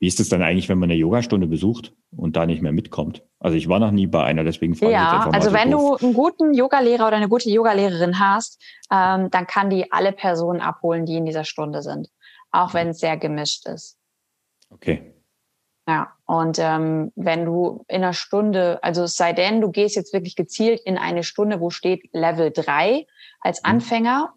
wie 0.06 0.08
ist 0.08 0.20
es 0.20 0.30
dann 0.30 0.44
eigentlich, 0.44 0.70
wenn 0.70 0.78
man 0.78 0.91
eine 0.91 1.00
Yogastunde 1.00 1.48
besucht 1.48 1.91
und 2.15 2.36
da 2.36 2.46
nicht 2.46 2.62
mehr 2.62 2.72
mitkommt? 2.72 3.24
Also 3.39 3.58
ich 3.58 3.68
war 3.68 3.80
noch 3.80 3.89
nie 3.89 4.06
bei 4.06 4.24
einer, 4.24 4.44
deswegen 4.44 4.76
frage 4.76 4.91
ja, 4.91 5.00
ich 5.00 5.04
jetzt 5.06 5.13
einfach 5.15 5.32
mal 5.32 5.38
Also 5.38 5.50
so 5.50 5.56
wenn 5.56 5.72
doof. 5.72 6.00
du 6.00 6.06
einen 6.06 6.13
guten 6.13 6.54
Yogalehrer 6.54 7.08
oder 7.08 7.18
eine 7.18 7.28
gute 7.28 7.50
Yogalehrerin 7.50 8.20
hast, 8.20 8.62
ähm, 8.91 9.32
dann 9.32 9.48
kann 9.48 9.72
die 9.72 9.91
alle 9.91 10.12
Personen 10.12 10.62
abholen, 10.62 11.08
die 11.08 11.18
in 11.18 11.26
dieser 11.26 11.44
Stunde 11.44 11.82
sind, 11.82 12.10
auch 12.52 12.76
wenn 12.76 12.89
es 12.89 13.00
sehr 13.00 13.18
gemischt 13.18 13.68
ist. 13.68 13.98
Okay. 14.70 15.12
Ja, 15.88 16.13
und 16.26 16.60
ähm, 16.60 17.12
wenn 17.15 17.44
du 17.44 17.84
in 17.88 18.04
einer 18.04 18.13
Stunde, 18.13 18.78
also 18.84 19.06
es 19.06 19.15
sei 19.15 19.34
denn, 19.34 19.60
du 19.60 19.72
gehst 19.72 19.96
jetzt 19.96 20.13
wirklich 20.13 20.36
gezielt 20.36 20.82
in 20.86 21.00
eine 21.00 21.24
Stunde, 21.24 21.62
wo 21.62 21.72
steht 21.72 22.13
Level 22.13 22.52
3 22.52 23.08
als 23.41 23.63
mhm. 23.63 23.70
Anfänger, 23.72 24.34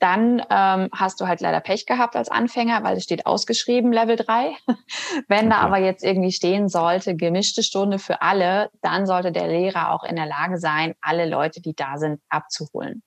dann 0.00 0.42
ähm, 0.50 0.88
hast 0.92 1.20
du 1.20 1.28
halt 1.28 1.40
leider 1.40 1.60
Pech 1.60 1.86
gehabt 1.86 2.16
als 2.16 2.28
Anfänger, 2.28 2.82
weil 2.82 2.96
es 2.96 3.04
steht 3.04 3.26
ausgeschrieben 3.26 3.92
Level 3.92 4.16
3. 4.16 4.52
Wenn 5.28 5.46
okay. 5.46 5.48
da 5.50 5.56
aber 5.58 5.78
jetzt 5.78 6.02
irgendwie 6.02 6.32
stehen 6.32 6.68
sollte, 6.68 7.14
gemischte 7.16 7.62
Stunde 7.62 7.98
für 7.98 8.22
alle, 8.22 8.70
dann 8.82 9.06
sollte 9.06 9.32
der 9.32 9.48
Lehrer 9.48 9.92
auch 9.92 10.04
in 10.04 10.16
der 10.16 10.26
Lage 10.26 10.58
sein, 10.58 10.94
alle 11.00 11.28
Leute, 11.28 11.60
die 11.60 11.74
da 11.74 11.98
sind, 11.98 12.20
abzuholen. 12.28 13.02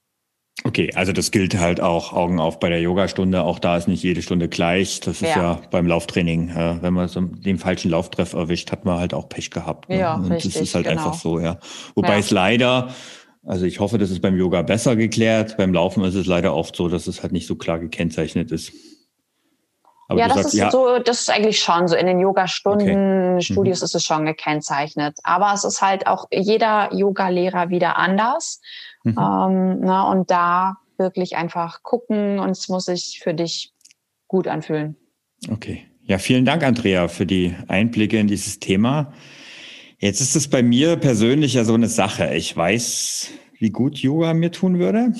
Okay, 0.65 0.91
also 0.95 1.11
das 1.11 1.31
gilt 1.31 1.59
halt 1.59 1.81
auch 1.81 2.13
Augen 2.13 2.39
auf 2.39 2.59
bei 2.59 2.69
der 2.69 2.79
Yogastunde. 2.79 3.41
Auch 3.41 3.59
da 3.59 3.75
ist 3.75 3.87
nicht 3.87 4.03
jede 4.03 4.21
Stunde 4.21 4.47
gleich. 4.47 5.01
Das 5.01 5.15
ist 5.15 5.35
ja, 5.35 5.37
ja 5.37 5.61
beim 5.71 5.87
Lauftraining, 5.87 6.49
äh, 6.49 6.81
wenn 6.81 6.93
man 6.93 7.07
so 7.07 7.21
den 7.21 7.57
falschen 7.57 7.89
Lauftreff 7.91 8.33
erwischt, 8.33 8.71
hat 8.71 8.85
man 8.85 8.99
halt 8.99 9.13
auch 9.13 9.27
Pech 9.27 9.51
gehabt. 9.51 9.89
Ne? 9.89 9.99
Ja, 9.99 10.13
Und 10.13 10.31
richtig, 10.31 10.53
das 10.53 10.61
ist 10.61 10.75
halt 10.75 10.87
genau. 10.87 11.01
einfach 11.01 11.15
so, 11.15 11.39
ja. 11.39 11.57
Wobei 11.95 12.13
ja. 12.13 12.19
es 12.19 12.31
leider 12.31 12.93
Also 13.45 13.65
ich 13.65 13.79
hoffe, 13.79 13.97
das 13.97 14.09
ist 14.09 14.21
beim 14.21 14.37
Yoga 14.37 14.61
besser 14.61 14.95
geklärt. 14.95 15.57
Beim 15.57 15.73
Laufen 15.73 16.03
ist 16.03 16.15
es 16.15 16.25
leider 16.27 16.55
oft 16.55 16.75
so, 16.75 16.87
dass 16.87 17.07
es 17.07 17.21
halt 17.21 17.33
nicht 17.33 17.47
so 17.47 17.55
klar 17.55 17.79
gekennzeichnet 17.79 18.51
ist. 18.51 18.73
Aber 20.07 20.19
ja, 20.19 20.27
das 20.27 20.35
sagst, 20.37 20.53
ist 20.53 20.59
ja. 20.59 20.71
so, 20.71 20.99
das 20.99 21.21
ist 21.21 21.29
eigentlich 21.29 21.59
schon 21.59 21.87
so. 21.87 21.95
In 21.95 22.05
den 22.05 22.19
Yoga-Stunden, 22.19 23.35
okay. 23.35 23.41
Studios 23.41 23.81
mhm. 23.81 23.85
ist 23.85 23.95
es 23.95 24.03
schon 24.03 24.25
gekennzeichnet. 24.25 25.17
Aber 25.23 25.51
es 25.53 25.63
ist 25.63 25.81
halt 25.81 26.07
auch 26.07 26.27
jeder 26.31 26.93
Yoga-Lehrer 26.93 27.69
wieder 27.69 27.97
anders. 27.97 28.61
Mhm. 29.03 29.17
Ähm, 29.17 29.79
na, 29.81 30.09
und 30.09 30.31
da 30.31 30.77
wirklich 30.97 31.35
einfach 31.35 31.83
gucken 31.83 32.39
und 32.39 32.51
es 32.51 32.69
muss 32.69 32.85
sich 32.85 33.19
für 33.21 33.33
dich 33.33 33.73
gut 34.27 34.47
anfühlen. 34.47 34.95
Okay. 35.49 35.85
Ja, 36.05 36.17
vielen 36.17 36.45
Dank, 36.45 36.63
Andrea, 36.63 37.07
für 37.07 37.25
die 37.25 37.55
Einblicke 37.67 38.19
in 38.19 38.27
dieses 38.27 38.59
Thema. 38.59 39.13
Jetzt 40.03 40.19
ist 40.19 40.35
es 40.35 40.49
bei 40.49 40.61
mir 40.61 40.97
persönlich 40.97 41.53
ja 41.53 41.63
so 41.63 41.75
eine 41.75 41.87
Sache. 41.87 42.35
Ich 42.35 42.57
weiß, 42.57 43.29
wie 43.57 43.69
gut 43.69 43.97
Yoga 43.99 44.33
mir 44.33 44.51
tun 44.51 44.77
würde. 44.77 45.13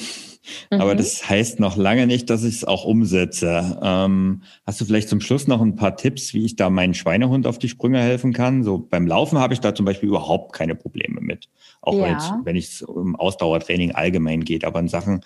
Mhm. 0.72 0.82
Aber 0.82 0.94
das 0.94 1.30
heißt 1.30 1.62
noch 1.62 1.78
lange 1.78 2.06
nicht, 2.06 2.30
dass 2.30 2.44
ich 2.44 2.56
es 2.56 2.66
auch 2.66 2.84
umsetze. 2.84 3.80
Ähm, 3.82 4.42
hast 4.66 4.82
du 4.82 4.86
vielleicht 4.86 5.08
zum 5.08 5.22
Schluss 5.22 5.48
noch 5.48 5.62
ein 5.62 5.78
paar 5.78 5.96
Tipps, 5.96 6.34
wie 6.34 6.44
ich 6.44 6.58
da 6.58 6.70
meinen 6.70 6.96
Schweinehund 6.96 7.48
auf 7.48 7.60
die 7.60 7.70
Sprünge 7.70 8.02
helfen 8.02 8.34
kann? 8.34 8.66
So 8.66 8.78
beim 8.78 9.08
Laufen 9.08 9.40
habe 9.40 9.54
ich 9.54 9.62
da 9.62 9.74
zum 9.74 9.86
Beispiel 9.86 10.10
überhaupt 10.10 10.52
keine 10.52 10.76
Probleme 10.76 11.22
mit. 11.22 11.48
Auch 11.80 11.98
ja. 11.98 12.42
wenn 12.44 12.58
es 12.58 12.82
um 12.82 13.16
Ausdauertraining 13.16 13.94
allgemein 13.94 14.44
geht. 14.44 14.66
Aber 14.66 14.82
in 14.82 14.90
Sachen 14.90 15.22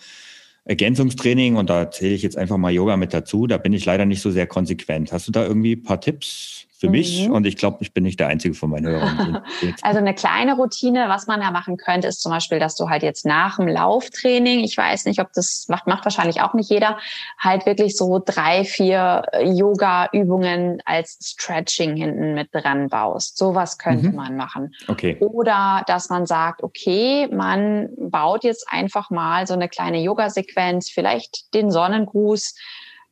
Ergänzungstraining, 0.66 1.56
und 1.56 1.72
da 1.72 1.90
zähle 1.90 2.14
ich 2.14 2.22
jetzt 2.22 2.38
einfach 2.38 2.58
mal 2.58 2.72
Yoga 2.72 2.96
mit 2.96 3.12
dazu, 3.12 3.48
da 3.48 3.58
bin 3.58 3.74
ich 3.74 3.86
leider 3.86 4.06
nicht 4.06 4.22
so 4.22 4.30
sehr 4.30 4.46
konsequent. 4.46 5.12
Hast 5.12 5.28
du 5.28 5.32
da 5.32 5.48
irgendwie 5.48 5.78
ein 5.78 5.84
paar 5.84 6.00
Tipps? 6.00 6.67
Für 6.78 6.88
mhm. 6.88 6.92
mich 6.92 7.30
und 7.30 7.48
ich 7.48 7.58
glaube, 7.58 7.78
ich 7.82 7.92
bin 7.92 8.04
nicht 8.04 8.20
der 8.20 8.28
Einzige 8.28 8.54
von 8.54 8.70
meinen 8.70 8.86
Hörern. 8.88 9.44
also 9.82 10.00
eine 10.00 10.14
kleine 10.14 10.56
Routine, 10.56 11.06
was 11.10 11.26
man 11.26 11.40
da 11.40 11.50
machen 11.50 11.78
könnte, 11.78 12.08
ist 12.08 12.22
zum 12.22 12.32
Beispiel, 12.32 12.60
dass 12.60 12.76
du 12.76 12.90
halt 12.90 13.02
jetzt 13.02 13.26
nach 13.26 13.58
dem 13.58 13.68
Lauftraining, 13.68 14.60
ich 14.60 14.78
weiß 14.78 15.06
nicht, 15.06 15.20
ob 15.20 15.34
das 15.34 15.66
macht, 15.70 15.88
macht 15.88 16.06
wahrscheinlich 16.06 16.42
auch 16.42 16.54
nicht 16.54 16.70
jeder, 16.70 16.98
halt 17.40 17.66
wirklich 17.66 17.98
so 17.98 18.22
drei, 18.24 18.64
vier 18.64 19.24
äh, 19.32 19.52
Yoga-Übungen 19.52 20.82
als 20.86 21.18
Stretching 21.24 21.96
hinten 21.96 22.36
mit 22.36 22.50
dran 22.54 22.90
baust. 22.90 23.38
Sowas 23.38 23.80
könnte 23.80 24.10
mhm. 24.10 24.16
man 24.16 24.38
machen. 24.38 24.76
Okay. 24.88 25.18
Oder 25.20 25.84
dass 25.88 26.10
man 26.10 26.28
sagt, 26.28 26.62
okay, 26.62 27.28
man 27.32 27.90
baut 27.98 28.44
jetzt 28.44 28.68
einfach 28.72 29.10
mal 29.10 29.48
so 29.48 29.56
eine 29.56 29.68
kleine 29.68 30.00
Yoga-Sequenz, 30.02 30.92
vielleicht 30.92 31.54
den 31.56 31.72
Sonnengruß, 31.72 32.54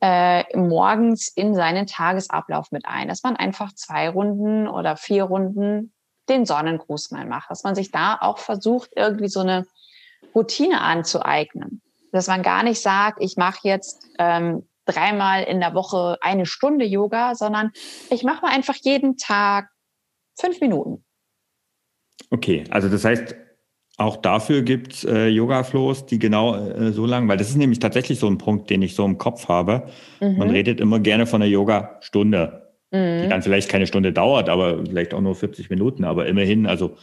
äh, 0.02 0.58
morgens 0.58 1.28
in 1.30 1.56
seinen 1.56 1.88
Tagesablauf 1.88 2.72
mit 2.72 2.86
ein, 2.86 3.08
dass 3.08 3.24
man 3.24 3.36
einfach 3.36 3.74
zwei 3.74 4.10
Runden 4.10 4.68
oder 4.68 4.98
vier 4.98 5.24
Runden 5.24 5.94
den 6.30 6.46
Sonnengruß 6.46 7.12
mal 7.12 7.26
macht, 7.26 7.50
dass 7.50 7.64
man 7.64 7.76
sich 7.76 7.92
da 7.92 8.18
auch 8.20 8.40
versucht, 8.40 8.92
irgendwie 8.96 9.28
so 9.28 9.42
eine 9.42 9.66
Routine 10.34 10.82
anzueignen. 10.82 11.82
Dass 12.12 12.28
man 12.28 12.44
gar 12.44 12.64
nicht 12.64 12.82
sagt, 12.82 13.22
ich 13.22 13.38
mache 13.38 13.60
jetzt 13.64 14.08
ähm, 14.20 14.68
dreimal 14.86 15.44
in 15.44 15.60
der 15.60 15.74
Woche 15.74 16.18
eine 16.22 16.46
Stunde 16.46 16.86
Yoga, 16.86 17.36
sondern 17.36 17.72
ich 18.10 18.24
mache 18.24 18.42
mal 18.46 18.52
einfach 18.52 18.76
jeden 18.82 19.18
Tag 19.18 19.70
fünf 20.40 20.62
Minuten. 20.62 21.04
Okay, 22.32 22.64
also 22.70 22.90
das 22.90 23.06
heißt, 23.06 23.36
auch 23.98 24.18
dafür 24.18 24.62
gibt 24.62 24.94
es 24.94 25.04
äh, 25.06 25.28
Yoga-Flows, 25.28 26.06
die 26.06 26.20
genau 26.20 26.56
äh, 26.56 26.92
so 26.92 27.06
lang, 27.06 27.28
weil 27.30 27.38
das 27.38 27.50
ist 27.50 27.56
nämlich 27.56 27.80
tatsächlich 27.80 28.20
so 28.20 28.28
ein 28.28 28.38
Punkt, 28.38 28.70
den 28.70 28.82
ich 28.82 28.94
so 28.94 29.06
im 29.06 29.18
Kopf 29.18 29.48
habe. 29.48 29.84
Mhm. 30.20 30.38
Man 30.38 30.50
redet 30.50 30.82
immer 30.82 31.00
gerne 31.00 31.26
von 31.26 31.42
einer 31.42 31.50
Yoga-Stunde, 31.50 32.74
mhm. 32.92 33.22
die 33.24 33.30
dann 33.30 33.42
vielleicht 33.42 33.70
keine 33.70 33.88
Stunde 33.88 34.12
dauert, 34.12 34.50
aber 34.50 34.86
vielleicht 34.86 35.14
auch 35.14 35.22
nur 35.22 35.36
40 35.36 35.70
Minuten. 35.70 36.04
Aber 36.04 36.26
immerhin, 36.26 36.66
also 36.66 36.98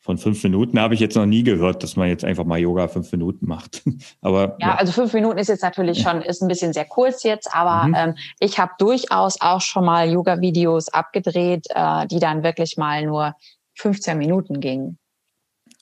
von 0.00 0.16
fünf 0.16 0.42
Minuten 0.42 0.80
habe 0.80 0.94
ich 0.94 1.00
jetzt 1.00 1.14
noch 1.14 1.26
nie 1.26 1.42
gehört, 1.42 1.82
dass 1.82 1.96
man 1.96 2.08
jetzt 2.08 2.24
einfach 2.24 2.44
mal 2.44 2.58
Yoga 2.58 2.88
fünf 2.88 3.12
Minuten 3.12 3.46
macht. 3.46 3.82
aber 4.22 4.56
ja, 4.60 4.68
ja, 4.68 4.74
also 4.76 4.92
fünf 4.92 5.12
Minuten 5.12 5.36
ist 5.36 5.48
jetzt 5.48 5.62
natürlich 5.62 6.00
schon 6.00 6.22
ist 6.22 6.40
ein 6.40 6.48
bisschen 6.48 6.72
sehr 6.72 6.86
kurz 6.86 7.22
jetzt, 7.22 7.54
aber 7.54 7.86
mhm. 7.86 7.94
ähm, 7.94 8.14
ich 8.38 8.58
habe 8.58 8.72
durchaus 8.78 9.38
auch 9.42 9.60
schon 9.60 9.84
mal 9.84 10.10
Yoga-Videos 10.10 10.88
abgedreht, 10.88 11.66
äh, 11.74 12.06
die 12.06 12.18
dann 12.18 12.42
wirklich 12.42 12.78
mal 12.78 13.04
nur 13.04 13.34
15 13.74 14.16
Minuten 14.16 14.60
gingen. 14.60 14.98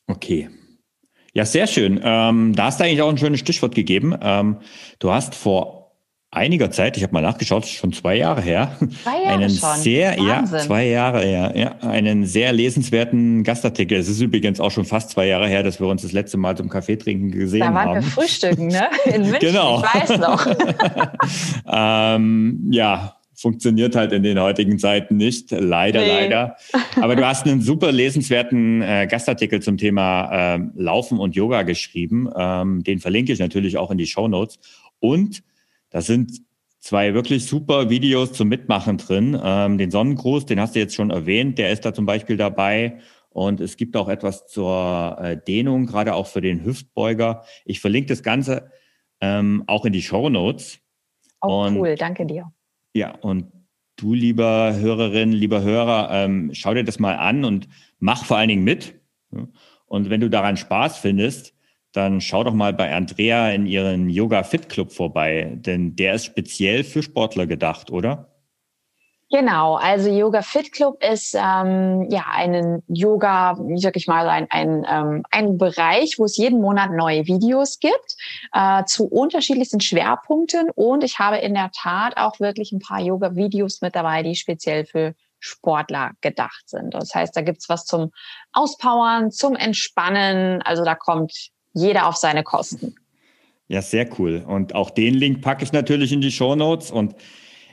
Okay. 0.09 0.49
Ja, 1.35 1.45
sehr 1.45 1.67
schön. 1.67 2.01
Ähm, 2.03 2.55
da 2.55 2.65
hast 2.65 2.81
du 2.81 2.85
eigentlich 2.85 3.03
auch 3.03 3.11
ein 3.11 3.19
schönes 3.19 3.41
Stichwort 3.41 3.75
gegeben. 3.75 4.17
Ähm, 4.21 4.57
du 4.99 5.13
hast 5.13 5.35
vor 5.35 5.79
einiger 6.31 6.71
Zeit, 6.71 6.97
ich 6.97 7.03
habe 7.03 7.13
mal 7.13 7.23
nachgeschaut, 7.23 7.67
schon 7.67 7.93
zwei 7.93 8.17
Jahre 8.17 8.43
her, 8.43 8.77
zwei 9.03 9.23
Jahre 9.23 9.35
einen 9.35 9.51
schon. 9.51 9.77
sehr, 9.79 10.11
Wahnsinn. 10.19 10.27
ja, 10.27 10.45
zwei 10.59 10.87
Jahre, 10.87 11.31
ja, 11.31 11.55
ja, 11.55 11.77
einen 11.81 12.27
sehr 12.27 12.53
lesenswerten 12.53 13.45
Gastartikel. 13.45 13.99
Es 13.99 14.09
ist 14.09 14.21
übrigens 14.21 14.61
auch 14.61 14.71
schon 14.71 14.85
fast 14.85 15.11
zwei 15.11 15.27
Jahre 15.27 15.49
her, 15.49 15.63
dass 15.63 15.81
wir 15.81 15.87
uns 15.87 16.03
das 16.03 16.13
letzte 16.13 16.37
Mal 16.37 16.57
zum 16.57 16.69
Kaffee 16.69 16.97
trinken 16.97 17.31
gesehen 17.31 17.65
haben. 17.65 17.75
Da 17.75 17.81
waren 17.81 17.89
haben. 17.97 18.05
wir 18.05 18.11
frühstücken, 18.11 18.67
ne? 18.67 18.89
In 19.07 19.23
München, 19.23 19.39
genau. 19.41 19.83
ich 19.83 19.95
weiß 19.95 20.19
noch. 20.19 20.47
ähm, 21.73 22.69
ja, 22.71 23.18
funktioniert 23.39 23.95
halt 23.95 24.13
in 24.13 24.25
den 24.25 24.41
heutigen 24.41 24.79
Zeiten 24.81 25.17
nicht. 25.17 25.53
Leider, 25.53 26.01
nee. 26.01 26.09
leider. 26.09 26.57
Aber 27.01 27.15
du 27.15 27.25
hast 27.25 27.47
einen 27.47 27.61
super 27.61 27.93
lesenswerten 27.93 28.83
äh, 28.83 29.07
Gastartikel 29.09 29.63
zum 29.63 29.77
Thema 29.79 30.57
äh, 30.57 30.61
Laufen 30.75 31.19
und 31.21 31.37
Yoga 31.37 31.63
geschrieben. 31.63 32.29
Ähm, 32.37 32.83
den 32.83 32.99
verlinke 32.99 33.33
ich 33.33 33.39
natürlich 33.39 33.77
auch 33.79 33.93
in 33.93 33.99
die 33.99 34.07
Show 34.07 34.27
Notes. 34.27 34.59
Und 34.99 35.45
da 35.91 36.01
sind 36.01 36.41
zwei 36.81 37.15
wirklich 37.15 37.47
super 37.47 37.91
Videos 37.91 38.33
zum 38.33 38.49
Mitmachen 38.49 38.97
drin. 38.97 39.39
Ähm, 39.41 39.79
den 39.79 39.93
Sonnengruß, 39.93 40.47
den 40.47 40.61
hast 40.61 40.75
du 40.75 40.81
jetzt 40.81 40.97
schon 40.97 41.11
erwähnt, 41.11 41.59
der 41.59 41.71
ist 41.71 41.85
da 41.85 41.95
zum 41.95 42.07
Beispiel 42.07 42.37
dabei. 42.37 42.99
Und 43.31 43.61
es 43.61 43.77
gibt 43.77 43.97
auch 43.97 44.09
etwas 44.09 44.49
zur 44.49 45.17
äh, 45.21 45.37
Dehnung, 45.37 45.87
gerade 45.87 46.15
auch 46.15 46.27
für 46.27 46.41
den 46.41 46.65
Hüftbeuger. 46.65 47.45
Ich 47.65 47.79
verlinke 47.79 48.09
das 48.09 48.25
Ganze 48.25 48.73
ähm, 49.21 49.63
auch 49.69 49.85
in 49.85 49.93
die 49.93 50.03
Show 50.03 50.29
Notes. 50.29 50.81
Oh, 51.41 51.63
und 51.63 51.77
cool, 51.77 51.95
danke 51.95 52.27
dir. 52.27 52.51
Ja, 52.95 53.15
und 53.17 53.53
du, 53.97 54.15
lieber 54.15 54.75
Hörerin, 54.77 55.33
lieber 55.33 55.63
Hörer, 55.63 56.09
ähm, 56.13 56.51
schau 56.53 56.75
dir 56.75 56.85
das 56.85 56.99
mal 56.99 57.17
an 57.17 57.45
und 57.45 57.69
mach 57.99 58.25
vor 58.25 58.39
allen 58.39 58.49
Dingen 58.49 58.65
mit. 58.65 59.01
Und 59.87 60.11
wenn 60.11 60.21
du 60.21 60.31
daran 60.31 60.57
Spaß 60.57 60.99
findest, 60.99 61.55
dann 61.93 62.21
schau 62.21 62.45
doch 62.45 62.55
mal 62.55 62.73
bei 62.73 62.95
Andrea 62.95 63.51
in 63.51 63.67
ihren 63.67 64.11
Yoga 64.11 64.43
Fit 64.43 64.69
Club 64.69 64.93
vorbei, 64.93 65.53
denn 65.55 65.97
der 65.97 66.15
ist 66.15 66.27
speziell 66.27 66.85
für 66.85 67.03
Sportler 67.03 67.47
gedacht, 67.47 67.91
oder? 67.91 68.38
Genau, 69.31 69.75
also 69.75 70.09
Yoga 70.09 70.41
Fit 70.41 70.73
Club 70.73 71.05
ist 71.05 71.35
ähm, 71.35 72.09
ja 72.11 72.25
einen 72.33 72.83
Yoga, 72.89 73.59
wie 73.61 73.79
sag 73.79 73.97
ich 73.97 74.07
mal, 74.07 74.27
ein, 74.27 74.47
ein, 74.51 74.87
ähm, 74.89 75.23
ein 75.31 75.59
Bereich, 75.59 76.19
wo 76.19 76.25
es 76.25 76.39
jeden 76.39 76.63
Monat 76.63 76.93
neue 76.93 77.27
Videos 77.27 77.79
gibt 77.79 78.17
äh, 78.55 78.85
zu 78.85 79.07
unterschiedlichsten 79.07 79.81
Schwerpunkten 79.81 80.71
und 80.71 81.05
ich 81.05 81.19
habe 81.19 81.37
in 81.37 81.53
der 81.53 81.71
Tat 81.73 82.17
auch 82.17 82.41
wirklich 82.41 82.73
ein 82.73 82.79
paar 82.79 83.01
Yoga-Videos 83.01 83.83
mit 83.83 83.95
dabei, 83.95 84.23
die 84.23 84.35
speziell 84.35 84.87
für 84.87 85.15
Sportler 85.41 86.13
gedacht 86.23 86.67
sind. 86.67 86.95
Das 86.95 87.15
heißt, 87.15 87.37
da 87.37 87.43
gibt's 87.43 87.69
was 87.69 87.85
zum 87.85 88.13
Auspowern, 88.53 89.31
zum 89.31 89.57
Entspannen, 89.57 90.63
also 90.63 90.85
da 90.85 90.95
kommt 90.95 91.51
jeder 91.75 92.09
auf 92.09 92.17
seine 92.17 92.45
Kosten. 92.45 92.95
Ja, 93.69 93.83
sehr 93.83 94.09
cool. 94.19 94.43
Und 94.47 94.75
auch 94.75 94.89
den 94.89 95.13
Link 95.13 95.43
packe 95.43 95.63
ich 95.63 95.73
natürlich 95.73 96.13
in 96.13 96.23
die 96.23 96.33
Show 96.33 96.57
Notes 96.57 96.91
und 96.91 97.15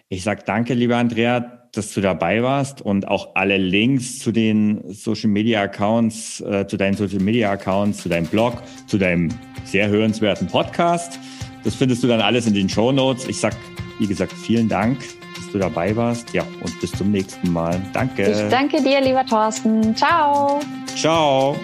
ich 0.09 0.23
sage 0.23 0.43
danke, 0.45 0.73
lieber 0.73 0.97
Andrea, 0.97 1.67
dass 1.73 1.93
du 1.93 2.01
dabei 2.01 2.41
warst 2.43 2.81
und 2.81 3.07
auch 3.07 3.35
alle 3.35 3.57
Links 3.57 4.19
zu 4.19 4.31
den 4.31 4.81
Social 4.93 5.29
Media 5.29 5.61
Accounts, 5.61 6.41
äh, 6.41 6.65
zu 6.67 6.77
deinen 6.77 6.95
Social 6.95 7.19
Media 7.19 7.51
Accounts, 7.51 8.03
zu 8.03 8.09
deinem 8.09 8.27
Blog, 8.27 8.61
zu 8.87 8.97
deinem 8.97 9.29
sehr 9.65 9.87
hörenswerten 9.89 10.47
Podcast. 10.47 11.19
Das 11.63 11.75
findest 11.75 12.03
du 12.03 12.07
dann 12.07 12.21
alles 12.21 12.47
in 12.47 12.53
den 12.53 12.69
Show 12.69 12.91
Notes. 12.91 13.27
Ich 13.27 13.39
sag, 13.39 13.55
wie 13.99 14.07
gesagt, 14.07 14.31
vielen 14.33 14.69
Dank, 14.69 14.99
dass 15.35 15.51
du 15.51 15.57
dabei 15.57 15.95
warst. 15.95 16.33
Ja, 16.33 16.43
und 16.61 16.79
bis 16.79 16.91
zum 16.91 17.11
nächsten 17.11 17.51
Mal. 17.51 17.81
Danke. 17.91 18.31
Ich 18.31 18.49
danke 18.49 18.81
dir, 18.81 19.01
lieber 19.01 19.25
Thorsten. 19.25 19.95
Ciao. 19.95 20.61
Ciao. 20.95 21.55